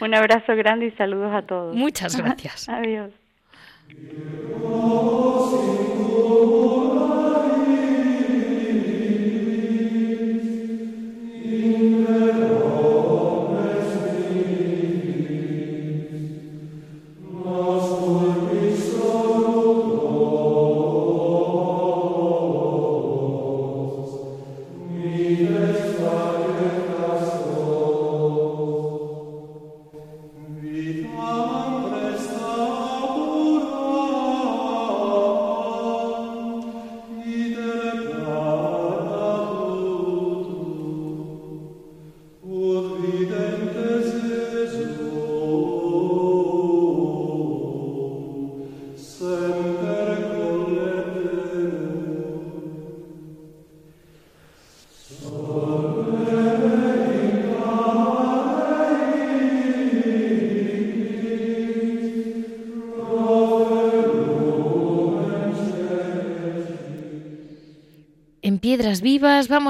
[0.00, 1.76] un abrazo grande y saludos a todos.
[1.76, 2.68] Muchas gracias.
[2.68, 3.10] Adiós.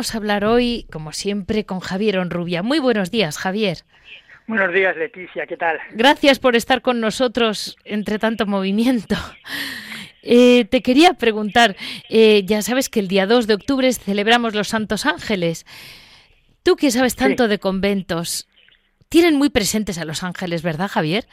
[0.00, 2.62] Vamos a hablar hoy, como siempre, con Javier Onrubia.
[2.62, 3.80] Muy buenos días, Javier.
[4.46, 5.78] Buenos días, Leticia, ¿qué tal?
[5.92, 9.14] Gracias por estar con nosotros entre tanto movimiento.
[10.22, 11.76] Eh, te quería preguntar,
[12.10, 15.64] eh, ya sabes que el día 2 de octubre celebramos los Santos Ángeles.
[16.62, 18.46] Tú que sabes tanto de conventos,
[19.08, 21.26] tienen muy presentes a los ángeles, ¿verdad, Javier?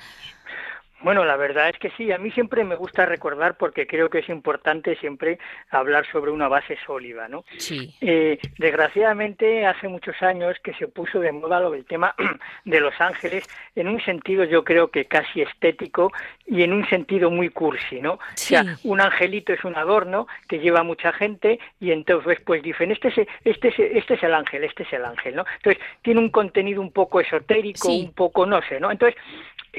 [1.02, 4.20] Bueno, la verdad es que sí, a mí siempre me gusta recordar porque creo que
[4.20, 5.38] es importante siempre
[5.70, 7.46] hablar sobre una base sólida, ¿no?
[7.58, 7.94] Sí.
[8.02, 12.16] Eh, desgraciadamente hace muchos años que se puso de moda lo del tema
[12.66, 16.12] de los ángeles en un sentido yo creo que casi estético
[16.46, 18.20] y en un sentido muy cursi, ¿no?
[18.36, 18.56] Sí.
[18.56, 22.92] O sea, un angelito es un adorno que lleva mucha gente y entonces pues dicen,
[22.92, 25.46] este es, este es, este es el ángel, este es el ángel, ¿no?
[25.58, 28.06] Entonces tiene un contenido un poco esotérico, Sí.
[28.08, 28.90] un poco no sé, ¿no?
[28.92, 29.20] Entonces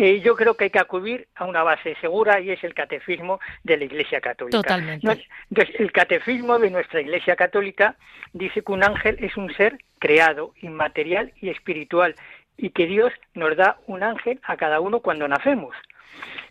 [0.00, 3.40] eh, yo creo que hay que acudir a una base segura y es el catecismo
[3.64, 4.58] de la Iglesia Católica.
[4.58, 5.26] Totalmente.
[5.50, 7.96] Entonces, el catecismo de nuestra Iglesia Católica
[8.32, 12.14] dice que un ángel es un ser creado, inmaterial y espiritual,
[12.56, 15.74] y que Dios nos da un ángel a cada uno cuando nacemos.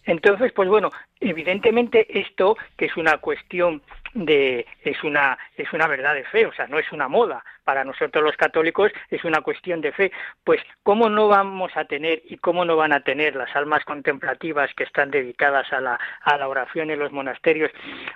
[0.04, 0.90] Entonces, pues bueno,
[1.22, 3.82] evidentemente esto que es una cuestión
[4.14, 7.46] de es una es una verdad de fe, o sea, no es una moda.
[7.68, 10.10] Para nosotros los católicos es una cuestión de fe.
[10.46, 14.74] Pues cómo no vamos a tener y cómo no van a tener las almas contemplativas
[14.74, 17.70] que están dedicadas a la a la oración en los monasterios,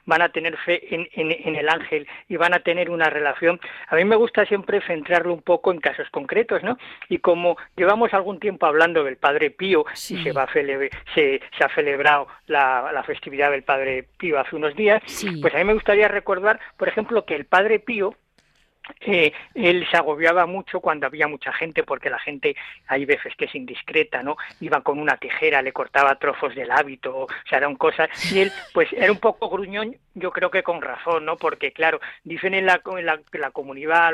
[0.06, 3.60] van a tener fe en, en, en el ángel y van a tener una relación.
[3.90, 6.78] A mí me gusta siempre centrarlo un poco en casos concretos, ¿no?
[7.10, 10.16] Y como llevamos algún tiempo hablando del Padre Pío Sí.
[10.18, 14.56] y se va a se, se ha celebrado la, la festividad del Padre Pío hace
[14.56, 15.42] unos días, Sí.
[15.42, 18.16] pues a mí me gustaría recordar, por ejemplo, que el Padre Pío
[19.00, 22.56] eh, él se agobiaba mucho cuando había mucha gente porque la gente
[22.88, 24.38] hay veces que es indiscreta, ¿no?
[24.60, 28.52] Iba con una tijera, le cortaba trozos del hábito, o sea, eran cosas y él
[28.74, 31.38] pues era un poco gruñón, yo creo que con razón, ¿no?
[31.38, 34.14] Porque claro, dicen en la, en la, la comunidad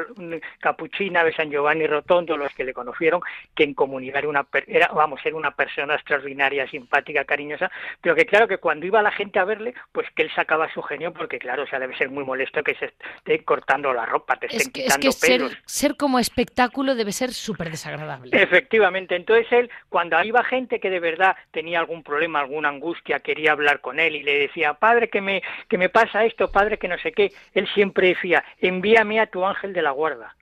[0.60, 3.22] capuchina de San Giovanni Rotondo los que le conocieron
[3.56, 8.26] que en comunidad era una era vamos, era una persona extraordinaria, simpática, cariñosa, pero que
[8.26, 11.40] claro que cuando iba la gente a verle, pues que él sacaba su genio porque
[11.40, 14.70] claro, o sea, debe ser muy molesto que se esté cortando la ropa, te Es
[14.70, 18.30] que, es ser como espectáculo debe ser súper desagradable.
[18.40, 23.52] Efectivamente, entonces él, cuando iba gente que de verdad tenía algún problema, alguna angustia, quería
[23.52, 26.88] hablar con él y le decía, padre, que me, que me pasa esto, padre, que
[26.88, 30.36] no sé qué, él siempre decía, envíame a tu ángel de la guarda.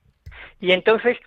[0.59, 1.17] Y entonces,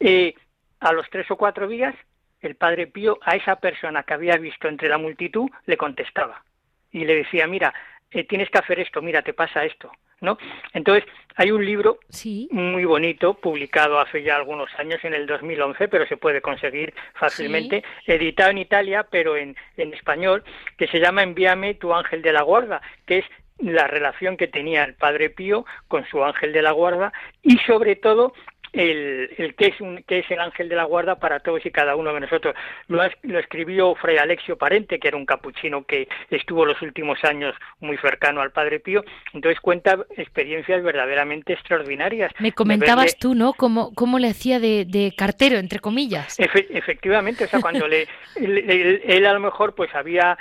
[0.00, 0.34] eh,
[0.80, 1.94] a los tres o cuatro días,
[2.40, 6.42] el padre Pío a esa persona que había visto entre la multitud le contestaba
[6.90, 7.72] y le decía, mira,
[8.12, 9.90] eh, tienes que hacer esto, mira, te pasa esto,
[10.20, 10.38] ¿no?
[10.72, 11.04] Entonces,
[11.36, 12.48] hay un libro Sí.
[12.50, 17.82] muy bonito, publicado hace ya algunos años, en el 2011, pero se puede conseguir fácilmente,
[18.06, 20.44] editado en Italia, pero en, en español,
[20.76, 23.24] que se llama Envíame tu ángel de la guarda, que es
[23.58, 27.96] la relación que tenía el Padre Pío con su ángel de la guarda y sobre
[27.96, 28.32] todo
[28.72, 31.70] el, el que es un, que es el ángel de la guarda para todos y
[31.70, 32.54] cada uno de nosotros.
[32.88, 37.54] Lo, lo escribió Fray Alexio Parente, que era un capuchino que estuvo los últimos años
[37.80, 39.04] muy cercano al Padre Pío.
[39.32, 42.32] Entonces cuenta experiencias verdaderamente extraordinarias.
[42.38, 43.52] Me de comentabas verle- tú, ¿no?
[43.52, 46.38] Cómo, cómo le hacía de, de cartero, entre comillas.
[46.38, 48.06] Efe- efectivamente, o sea, cuando le,
[48.36, 50.38] él, a lo mejor pues había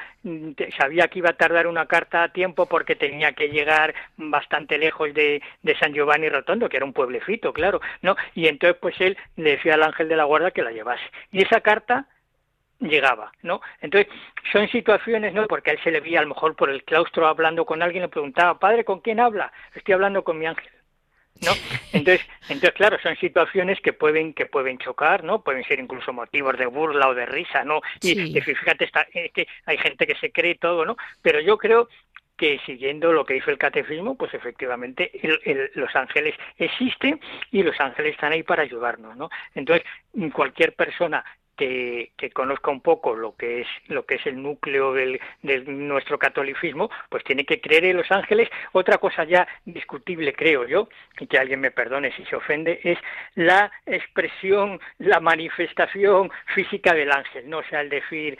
[0.77, 5.11] sabía que iba a tardar una carta a tiempo porque tenía que llegar bastante lejos
[5.15, 8.15] de, de San Giovanni Rotondo, que era un pueblecito, claro, ¿no?
[8.35, 11.03] Y entonces pues él le decía al ángel de la guarda que la llevase.
[11.31, 12.07] Y esa carta
[12.79, 13.61] llegaba, ¿no?
[13.79, 14.11] Entonces,
[14.51, 15.47] son situaciones, ¿no?
[15.47, 18.01] Porque a él se le veía a lo mejor por el claustro hablando con alguien,
[18.03, 19.51] le preguntaba, padre, ¿con quién habla?
[19.75, 20.69] Estoy hablando con mi ángel.
[21.41, 21.51] ¿no?
[21.93, 25.43] Entonces, entonces claro, son situaciones que pueden que pueden chocar, ¿no?
[25.43, 27.81] Pueden ser incluso motivos de burla o de risa, ¿no?
[28.01, 28.33] Y, Sí.
[28.37, 30.97] y fíjate, está, eh, que hay gente que se cree todo, ¿no?
[31.21, 31.89] Pero yo creo
[32.41, 37.19] que siguiendo lo que dice el catecismo, pues efectivamente el- el- los ángeles existen
[37.51, 39.29] y los ángeles están ahí para ayudarnos, ¿no?
[39.53, 39.85] Entonces,
[40.33, 41.23] cualquier persona
[41.57, 45.59] que, que conozca un poco lo que es lo que es el núcleo del, de
[45.61, 48.49] nuestro catolicismo, pues tiene que creer en los ángeles.
[48.71, 50.89] Otra cosa ya discutible, creo yo,
[51.19, 52.97] y que alguien me perdone si se ofende, es
[53.35, 57.59] la expresión, la manifestación física del ángel, ¿no?
[57.59, 58.37] O sea, el decir,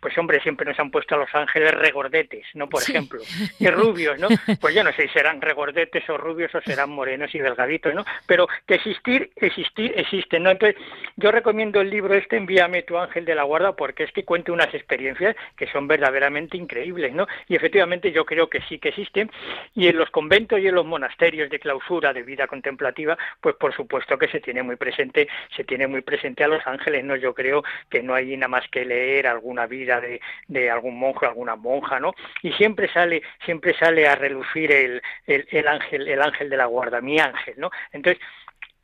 [0.00, 2.68] pues hombre, siempre nos han puesto a los ángeles regordetes, ¿no?
[2.68, 2.92] Por Sí.
[2.92, 3.20] ejemplo,
[3.58, 4.28] y rubios, ¿no?
[4.60, 8.04] Pues yo no sé si serán regordetes o rubios o serán morenos y delgaditos, ¿no?
[8.26, 10.50] Pero que existir, existir, existen, ¿no?
[10.50, 10.80] Entonces,
[11.16, 14.52] yo recomiendo el libro este, envíame tu ángel de la guarda porque es que cuento
[14.52, 17.26] unas experiencias que son verdaderamente increíbles, ¿no?
[17.48, 19.28] Y efectivamente yo creo que sí que existen
[19.74, 23.74] y en los conventos y en los monasterios de clausura de vida contemplativa, pues por
[23.74, 25.26] supuesto que se tiene muy presente,
[25.56, 27.16] se tiene muy presente a los ángeles, ¿no?
[27.16, 31.26] Yo creo que no hay nada más que leer alguna vida de, de algún monje,
[31.26, 32.14] alguna monja, ¿no?
[32.42, 36.66] Y siempre sale, siempre sale a relucir el, el, el ángel, el ángel de la
[36.66, 37.72] guarda, mi ángel, ¿no?
[37.92, 38.22] Entonces,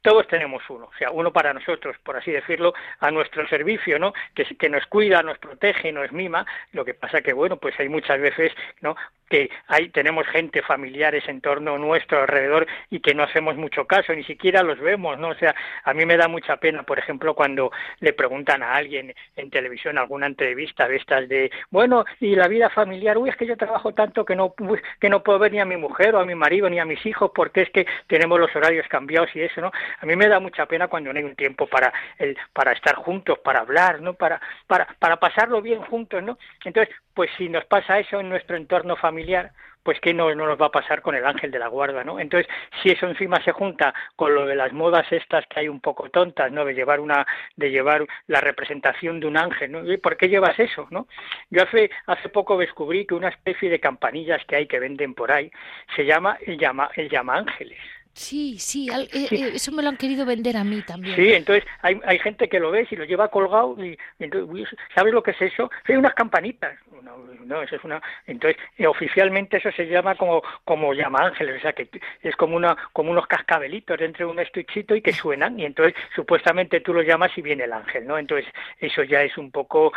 [0.03, 4.12] todos tenemos uno, o sea, uno para nosotros, por así decirlo, a nuestro servicio, ¿no?
[4.34, 6.46] Que, que nos cuida, nos protege, nos mima.
[6.72, 8.96] Lo que pasa que, bueno, pues hay muchas veces, ¿no?
[9.31, 14.12] Que hay, tenemos gente, familiares en torno nuestro alrededor y que no hacemos mucho caso,
[14.12, 15.28] ni siquiera los vemos, ¿no?
[15.28, 15.55] O sea,
[15.85, 17.70] a mí me da mucha pena, por ejemplo, cuando
[18.01, 22.68] le preguntan a alguien en televisión alguna entrevista de estas de, bueno, y la vida
[22.70, 24.53] familiar, uy, es que yo trabajo tanto que no,
[25.01, 27.05] que no puedo ver ni a mi mujer o a mi marido ni a mis
[27.07, 29.70] hijos porque es que tenemos los horarios cambiados y eso, ¿no?
[30.01, 32.97] A mí me da mucha pena cuando no hay un tiempo para el, para estar
[32.97, 34.14] juntos, para hablar, ¿no?
[34.14, 36.37] Para, para, para pasarlo bien juntos, ¿no?
[36.64, 39.53] Entonces, pues si nos pasa eso en nuestro entorno familiar,
[39.83, 42.18] pues que no, no, nos va a pasar con el ángel de la guarda, ¿no?
[42.18, 42.51] Entonces,
[42.83, 46.09] si eso encima se junta con lo de las modas estas que hay un poco
[46.09, 46.64] tontas, ¿no?
[46.64, 49.93] De llevar una, de llevar la representación de un ángel, ¿no?
[49.93, 51.09] ¿Y ¿Por qué llevas eso, no?
[51.51, 55.31] Yo hace, hace poco descubrí que una especie de campanillas que hay que venden por
[55.31, 55.51] ahí
[55.95, 57.99] se llama el llama, el llama ángeles.
[58.12, 61.14] Sí, sí, eh, eh, eso me lo han querido vender a mí también.
[61.14, 65.14] Sí, entonces hay, hay gente que lo ve y lo lleva colgado y, entonces, ¿sabes
[65.14, 65.70] lo que es eso?
[65.88, 70.42] Hay unas campanitas, no, no, eso es una, entonces eh, oficialmente eso se llama como
[70.64, 71.88] como llama ángeles, o sea que
[72.22, 75.94] es como una como unos cascabelitos dentro de un estuchito y que suenan y entonces
[76.14, 78.18] supuestamente tú lo llamas y viene el ángel, ¿no?
[78.18, 78.46] Entonces
[78.78, 79.92] eso ya es un poco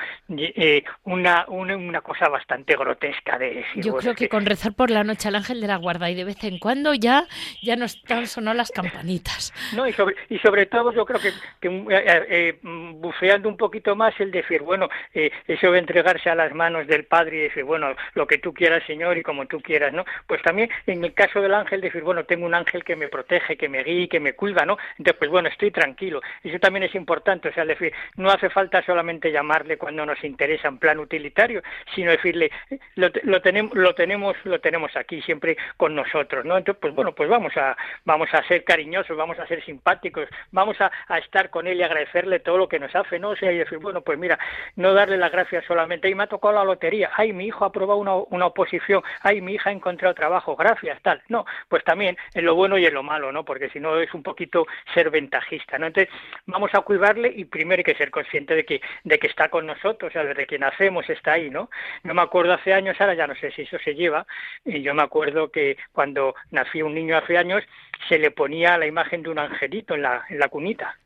[1.03, 3.83] una, una, una cosa bastante grotesca de decir.
[3.83, 6.23] Yo creo que, con rezar por la noche al ángel de la guarda y de
[6.23, 7.25] vez en cuando ya
[7.61, 9.53] ya nos sonó las campanitas.
[9.75, 13.57] No, y sobre, y sobre todo yo creo que, que eh, eh, eh, bufeando un
[13.57, 17.63] poquito más el decir, bueno, eso de entregarse a las manos del Padre y decir,
[17.63, 20.05] bueno, lo que tú quieras, Señor, y como tú quieras, ¿no?
[20.27, 23.57] Pues también en el caso del ángel, decir, bueno, tengo un ángel que me protege,
[23.57, 24.77] que me guíe, que me cuida, ¿no?
[24.97, 26.21] Entonces, pues bueno, estoy tranquilo.
[26.43, 30.67] Eso también es importante, o sea, decir, no hace falta solamente llamarle cuando nos interesa
[30.67, 31.61] en plan utilitario,
[31.95, 32.51] sino decirle,
[32.95, 36.57] lo, lo tenemos, lo tenemos, lo tenemos aquí siempre con nosotros, ¿no?
[36.57, 37.75] Entonces, pues bueno, pues vamos a,
[38.05, 42.39] vamos a ser cariñosos, vamos a ser simpáticos, vamos a, estar con él y agradecerle
[42.39, 43.29] todo lo que nos hace, ¿no?
[43.29, 44.37] O sea, y decir, bueno, pues mira,
[44.75, 47.67] no darle las gracias solamente, y me ha tocado la lotería, ay, mi hijo ha
[47.69, 51.21] aprobado una, una oposición, ay, mi hija ha encontrado trabajo, gracias, tal.
[51.29, 53.45] No, pues también en lo bueno y en lo malo, ¿no?
[53.45, 55.87] Porque si no es un poquito ser ventajista, ¿no?
[55.87, 56.13] Entonces,
[56.45, 59.65] vamos a cuidarle y primero hay que ser consciente de que, de que está con
[59.65, 61.69] nosotros, o sea, desde que nacemos está ahí, ¿no?
[62.03, 64.25] Yo me acuerdo hace años, ahora ya no sé si eso se lleva,
[64.65, 67.63] y yo me acuerdo que cuando nací un niño hace años,
[68.07, 70.97] se le ponía la imagen de un angelito en la, en la cunita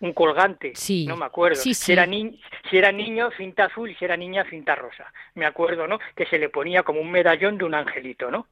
[0.00, 1.56] un colgante, sí, no me acuerdo.
[1.56, 5.12] Sí, Si, era si era niño, cinta azul, y si era niña, cinta rosa.
[5.34, 5.98] Me acuerdo, ¿no?
[6.16, 8.46] Que se le ponía como un medallón de un angelito, ¿no?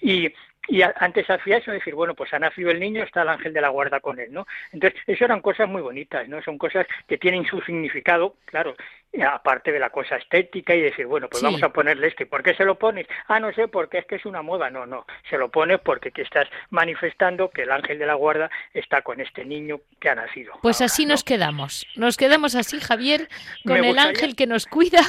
[0.00, 0.32] Y,
[0.68, 3.60] y antes hacía eso, decir, bueno, pues ha nacido el niño, está el ángel de
[3.60, 4.46] la guarda con él, ¿no?
[4.72, 6.42] Entonces, eso eran cosas muy bonitas, ¿no?
[6.42, 8.74] Son cosas que tienen su significado, claro,
[9.22, 12.26] aparte de la cosa estética y decir, bueno, pues vamos a ponerle este.
[12.26, 13.06] ¿Por qué se lo pones?
[13.28, 14.70] Ah, no sé, porque es que es una moda.
[14.70, 18.50] No, no, se lo pones porque que estás manifestando que el ángel de la guarda
[18.72, 20.54] está con este niño que ha nacido.
[20.62, 21.86] Pues así nos quedamos.
[21.96, 23.28] Nos quedamos así, Javier,
[23.64, 25.00] con el ángel que nos cuida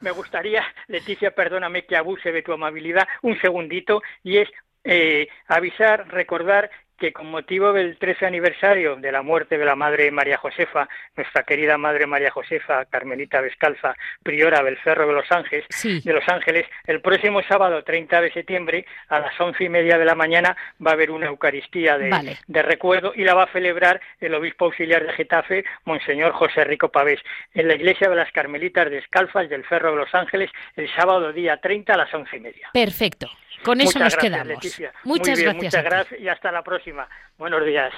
[0.00, 4.48] me gustaría, Leticia, perdóname que abuse de tu amabilidad, un segundito, y es
[4.84, 10.10] eh, avisar, recordar que con motivo del 13 aniversario de la muerte de la Madre
[10.10, 15.64] María Josefa, nuestra querida Madre María Josefa, Carmelita Descalza, priora del Cerro de los Ángeles,
[16.04, 20.04] de Los Ángeles, el próximo sábado 30 de septiembre a las once y media de
[20.04, 24.00] la mañana va a haber una Eucaristía de, de recuerdo y la va a celebrar
[24.20, 27.20] el obispo auxiliar de Getafe, Monseñor José Rico Pavés,
[27.54, 31.58] en la iglesia de las Carmelitas Descalzas del Cerro de los Ángeles el sábado día
[31.58, 32.70] 30 a las once y media.
[32.72, 33.30] Perfecto.
[33.64, 34.58] Con eso nos quedamos.
[35.04, 35.64] Muchas gracias.
[35.64, 37.08] Muchas gracias y hasta la próxima.
[37.36, 37.92] Buenos días.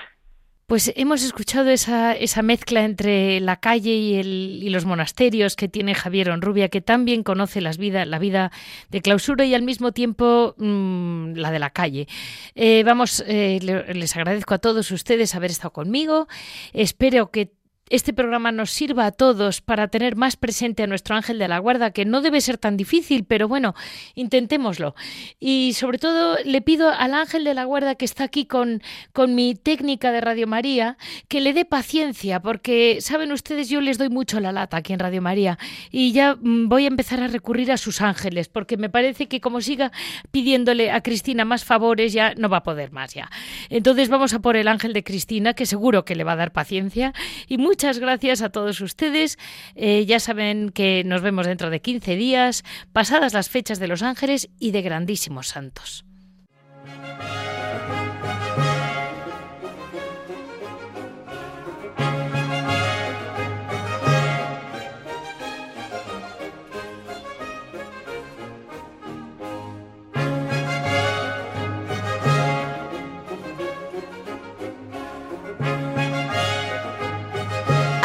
[0.71, 5.67] Pues hemos escuchado esa, esa mezcla entre la calle y, el, y, los monasterios que
[5.67, 8.53] tiene Javier Onrubia, que también conoce las vida, la vida
[8.89, 12.07] de clausura y al mismo tiempo mmm, la de la calle.
[12.55, 13.59] Eh, vamos, eh,
[13.93, 16.29] les agradezco a todos ustedes haber estado conmigo.
[16.73, 17.51] Espero que
[17.91, 21.59] este programa nos sirva a todos para tener más presente a nuestro ángel de la
[21.59, 23.75] guarda, que no debe ser tan difícil, pero bueno,
[24.15, 24.95] intentémoslo.
[25.41, 28.81] Y sobre todo le pido al ángel de la guarda que está aquí con,
[29.13, 33.99] con mi técnica de Radio María, que le dé paciencia, porque saben ustedes, yo les
[33.99, 35.59] doy mucho la lata aquí en Radio María
[35.91, 39.41] y ya mm, voy a empezar a recurrir a sus ángeles, porque me parece que
[39.41, 39.91] como siga
[40.31, 43.29] pidiéndole a Cristina más favores, ya no va a poder más ya.
[43.69, 46.53] Entonces vamos a por el ángel de Cristina, que seguro que le va a dar
[46.53, 47.13] paciencia
[47.49, 49.39] y mucho Muchas gracias a todos ustedes.
[49.75, 52.63] Eh, ya saben que nos vemos dentro de 15 días,
[52.93, 56.05] pasadas las fechas de los ángeles y de grandísimos santos.